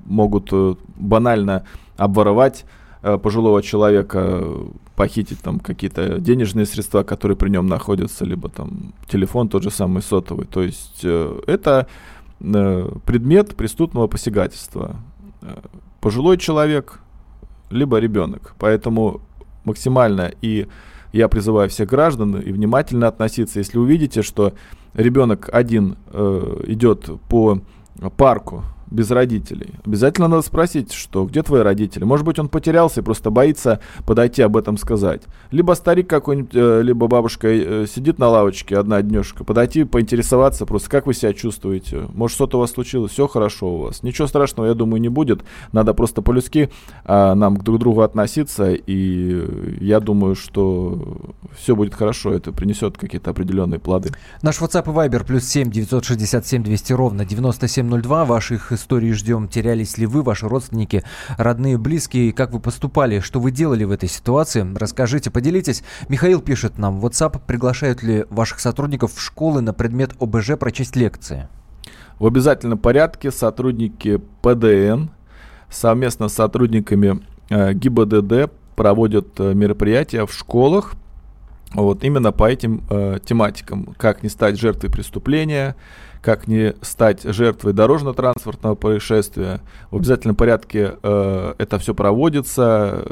могут 0.06 0.52
банально 0.96 1.64
обворовать 1.96 2.64
пожилого 3.22 3.62
человека, 3.62 4.42
похитить 4.98 5.40
там 5.40 5.60
какие-то 5.60 6.18
денежные 6.18 6.66
средства, 6.66 7.04
которые 7.04 7.36
при 7.36 7.50
нем 7.50 7.68
находятся, 7.68 8.24
либо 8.24 8.48
там 8.48 8.92
телефон 9.06 9.48
тот 9.48 9.62
же 9.62 9.70
самый 9.70 10.02
сотовый. 10.02 10.44
То 10.46 10.60
есть 10.60 11.02
э, 11.04 11.40
это 11.46 11.86
э, 12.40 12.90
предмет 13.06 13.54
преступного 13.54 14.08
посягательства. 14.08 14.96
Э, 15.42 15.60
пожилой 16.00 16.36
человек, 16.36 16.98
либо 17.70 18.00
ребенок. 18.00 18.56
Поэтому 18.58 19.20
максимально 19.62 20.32
и 20.42 20.66
я 21.12 21.28
призываю 21.28 21.68
всех 21.70 21.88
граждан 21.88 22.34
и 22.40 22.50
внимательно 22.50 23.06
относиться. 23.06 23.60
Если 23.60 23.78
увидите, 23.78 24.22
что 24.22 24.52
ребенок 24.94 25.48
один 25.52 25.96
э, 26.12 26.64
идет 26.66 27.08
по 27.28 27.60
парку, 28.16 28.64
без 28.90 29.10
родителей. 29.10 29.74
Обязательно 29.84 30.28
надо 30.28 30.42
спросить, 30.42 30.92
что 30.92 31.24
где 31.24 31.42
твои 31.42 31.62
родители. 31.62 32.04
Может 32.04 32.24
быть, 32.24 32.38
он 32.38 32.48
потерялся 32.48 33.00
и 33.00 33.04
просто 33.04 33.30
боится 33.30 33.80
подойти 34.06 34.42
об 34.42 34.56
этом 34.56 34.76
сказать. 34.76 35.22
Либо 35.50 35.72
старик 35.72 36.08
какой-нибудь, 36.08 36.50
э, 36.54 36.82
либо 36.82 37.06
бабушка 37.06 37.48
э, 37.48 37.86
сидит 37.86 38.18
на 38.18 38.28
лавочке 38.28 38.76
одна 38.76 39.02
днешка, 39.02 39.44
подойти, 39.44 39.84
поинтересоваться 39.84 40.66
просто, 40.66 40.90
как 40.90 41.06
вы 41.06 41.14
себя 41.14 41.32
чувствуете. 41.32 42.06
Может, 42.14 42.34
что-то 42.36 42.58
у 42.58 42.60
вас 42.60 42.72
случилось, 42.72 43.12
все 43.12 43.26
хорошо 43.26 43.74
у 43.74 43.78
вас. 43.82 44.02
Ничего 44.02 44.26
страшного, 44.26 44.68
я 44.68 44.74
думаю, 44.74 45.00
не 45.00 45.08
будет. 45.08 45.42
Надо 45.72 45.94
просто 45.94 46.22
по-людски 46.22 46.70
а, 47.04 47.34
нам 47.34 47.56
друг 47.56 47.78
к 47.78 47.80
другу 47.80 48.02
относиться, 48.02 48.72
и 48.72 49.78
я 49.80 50.00
думаю, 50.00 50.34
что 50.34 51.18
все 51.56 51.76
будет 51.76 51.94
хорошо, 51.94 52.32
это 52.32 52.52
принесет 52.52 52.96
какие-то 52.96 53.30
определенные 53.30 53.78
плоды. 53.78 54.10
Наш 54.42 54.60
WhatsApp 54.60 54.84
и 54.84 54.94
Viber 54.94 55.24
плюс 55.24 55.44
7 55.44 55.70
967 55.70 56.62
200 56.62 56.92
ровно 56.92 57.24
9702. 57.24 58.24
Ваших 58.24 58.72
истории 58.78 59.12
ждем. 59.12 59.48
Терялись 59.48 59.98
ли 59.98 60.06
вы, 60.06 60.22
ваши 60.22 60.48
родственники, 60.48 61.04
родные, 61.36 61.76
близкие? 61.76 62.32
Как 62.32 62.52
вы 62.52 62.60
поступали? 62.60 63.20
Что 63.20 63.40
вы 63.40 63.50
делали 63.50 63.84
в 63.84 63.90
этой 63.90 64.08
ситуации? 64.08 64.66
Расскажите, 64.74 65.30
поделитесь. 65.30 65.82
Михаил 66.08 66.40
пишет 66.40 66.78
нам 66.78 66.98
в 66.98 67.06
WhatsApp, 67.06 67.40
приглашают 67.46 68.02
ли 68.02 68.24
ваших 68.30 68.60
сотрудников 68.60 69.12
в 69.14 69.20
школы 69.20 69.60
на 69.60 69.74
предмет 69.74 70.12
ОБЖ 70.20 70.56
прочесть 70.58 70.96
лекции? 70.96 71.48
В 72.18 72.26
обязательном 72.26 72.78
порядке 72.78 73.30
сотрудники 73.30 74.20
ПДН 74.42 75.10
совместно 75.68 76.28
с 76.28 76.34
сотрудниками 76.34 77.22
э, 77.50 77.74
ГИБДД 77.74 78.50
проводят 78.74 79.38
э, 79.38 79.54
мероприятия 79.54 80.24
в 80.24 80.32
школах 80.32 80.94
вот 81.74 82.02
именно 82.02 82.32
по 82.32 82.50
этим 82.50 82.82
э, 82.88 83.18
тематикам. 83.24 83.94
Как 83.96 84.22
не 84.22 84.28
стать 84.28 84.58
жертвой 84.58 84.90
преступления, 84.90 85.76
как 86.22 86.48
не 86.48 86.74
стать 86.82 87.22
жертвой 87.22 87.72
дорожно-транспортного 87.72 88.74
происшествия. 88.74 89.60
В 89.90 89.96
обязательном 89.96 90.36
порядке 90.36 90.94
э, 91.02 91.54
это 91.58 91.78
все 91.78 91.94
проводится, 91.94 93.04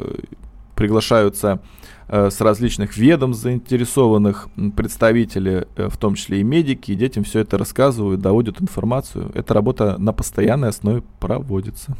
приглашаются 0.74 1.60
э, 2.08 2.30
с 2.30 2.40
различных 2.40 2.96
ведомств 2.96 3.42
заинтересованных 3.42 4.48
представители, 4.76 5.66
э, 5.76 5.88
в 5.88 5.96
том 5.96 6.14
числе 6.14 6.40
и 6.40 6.42
медики, 6.42 6.92
и 6.92 6.96
детям 6.96 7.24
все 7.24 7.40
это 7.40 7.58
рассказывают, 7.58 8.20
доводят 8.20 8.60
информацию. 8.60 9.30
Эта 9.34 9.54
работа 9.54 9.96
на 9.98 10.12
постоянной 10.12 10.68
основе 10.68 11.02
проводится. 11.20 11.96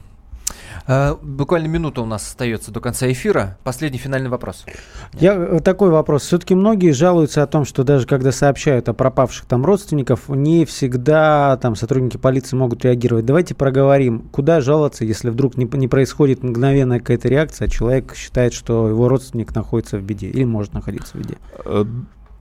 А, 0.87 1.19
буквально 1.23 1.67
минута 1.67 2.03
у 2.03 2.07
нас 2.07 2.27
остается 2.27 2.71
до 2.71 2.81
конца 2.81 3.11
эфира. 3.11 3.59
Последний 3.65 3.99
финальный 3.99 4.29
вопрос. 4.29 4.65
Я 5.15 5.35
э, 5.35 5.61
такой 5.61 5.91
вопрос. 5.91 6.23
Все-таки 6.23 6.55
многие 6.55 6.91
жалуются 6.91 7.43
о 7.43 7.47
том, 7.47 7.65
что 7.65 7.85
даже 7.85 8.07
когда 8.07 8.33
сообщают 8.33 8.89
о 8.89 8.95
пропавших 8.95 9.47
там 9.47 9.65
родственников, 9.65 10.29
не 10.29 10.65
всегда 10.65 11.57
там 11.57 11.77
сотрудники 11.77 12.17
полиции 12.17 12.57
могут 12.57 12.85
реагировать. 12.85 13.25
Давайте 13.25 13.55
проговорим, 13.55 14.29
куда 14.33 14.61
жаловаться, 14.61 15.05
если 15.05 15.31
вдруг 15.31 15.57
не, 15.57 15.69
не 15.73 15.89
происходит 15.89 16.43
мгновенная 16.43 16.99
какая-то 16.99 17.29
реакция, 17.29 17.67
а 17.67 17.71
человек 17.71 18.15
считает, 18.15 18.53
что 18.53 18.89
его 18.89 19.09
родственник 19.09 19.55
находится 19.55 19.99
в 19.99 20.03
беде 20.03 20.29
или 20.29 20.45
может 20.45 20.73
находиться 20.73 21.17
в 21.17 21.21
беде. 21.21 21.37
Э, 21.65 21.85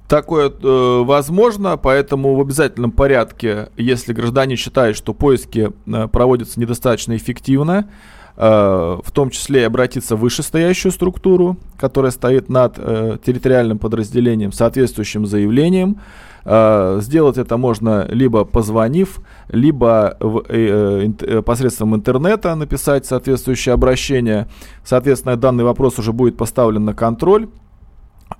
такое 0.07 0.49
э, 0.49 1.03
возможно, 1.03 1.77
поэтому 1.77 2.35
в 2.35 2.41
обязательном 2.41 2.91
порядке, 2.91 3.69
если 3.77 4.13
граждане 4.13 4.55
считают, 4.55 4.97
что 4.97 5.13
поиски 5.13 5.71
э, 5.85 6.07
проводятся 6.07 6.59
недостаточно 6.59 7.15
эффективно, 7.15 7.89
э, 7.89 8.14
в 8.37 9.11
том 9.13 9.29
числе 9.29 9.61
и 9.61 9.63
обратиться 9.63 10.15
в 10.15 10.19
вышестоящую 10.19 10.91
структуру, 10.91 11.57
которая 11.77 12.11
стоит 12.11 12.49
над 12.49 12.75
э, 12.77 13.17
территориальным 13.25 13.79
подразделением, 13.79 14.51
соответствующим 14.51 15.25
заявлением. 15.25 16.01
Э, 16.43 16.99
сделать 17.01 17.37
это 17.37 17.55
можно 17.57 18.05
либо 18.09 18.43
позвонив, 18.43 19.19
либо 19.47 20.17
в, 20.19 20.43
э, 20.49 21.09
э, 21.21 21.41
посредством 21.41 21.95
интернета 21.95 22.55
написать 22.55 23.05
соответствующее 23.05 23.73
обращение. 23.73 24.47
Соответственно, 24.83 25.37
данный 25.37 25.63
вопрос 25.63 25.97
уже 25.97 26.11
будет 26.11 26.35
поставлен 26.35 26.83
на 26.83 26.93
контроль 26.93 27.47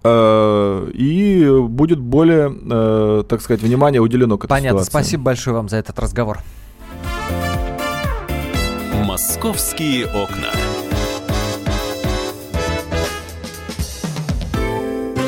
Э, 0.03 0.87
и 0.93 1.49
будет 1.67 1.99
более, 1.99 2.55
э, 2.69 3.23
так 3.27 3.41
сказать, 3.41 3.61
внимание 3.61 4.01
уделено 4.01 4.37
к 4.37 4.45
этой 4.45 4.49
Понятно. 4.49 4.79
ситуации. 4.79 4.89
Спасибо 4.89 5.23
большое 5.23 5.55
вам 5.55 5.69
за 5.69 5.77
этот 5.77 5.97
разговор. 5.99 6.39
Московские 9.15 10.07
окна. 10.07 10.51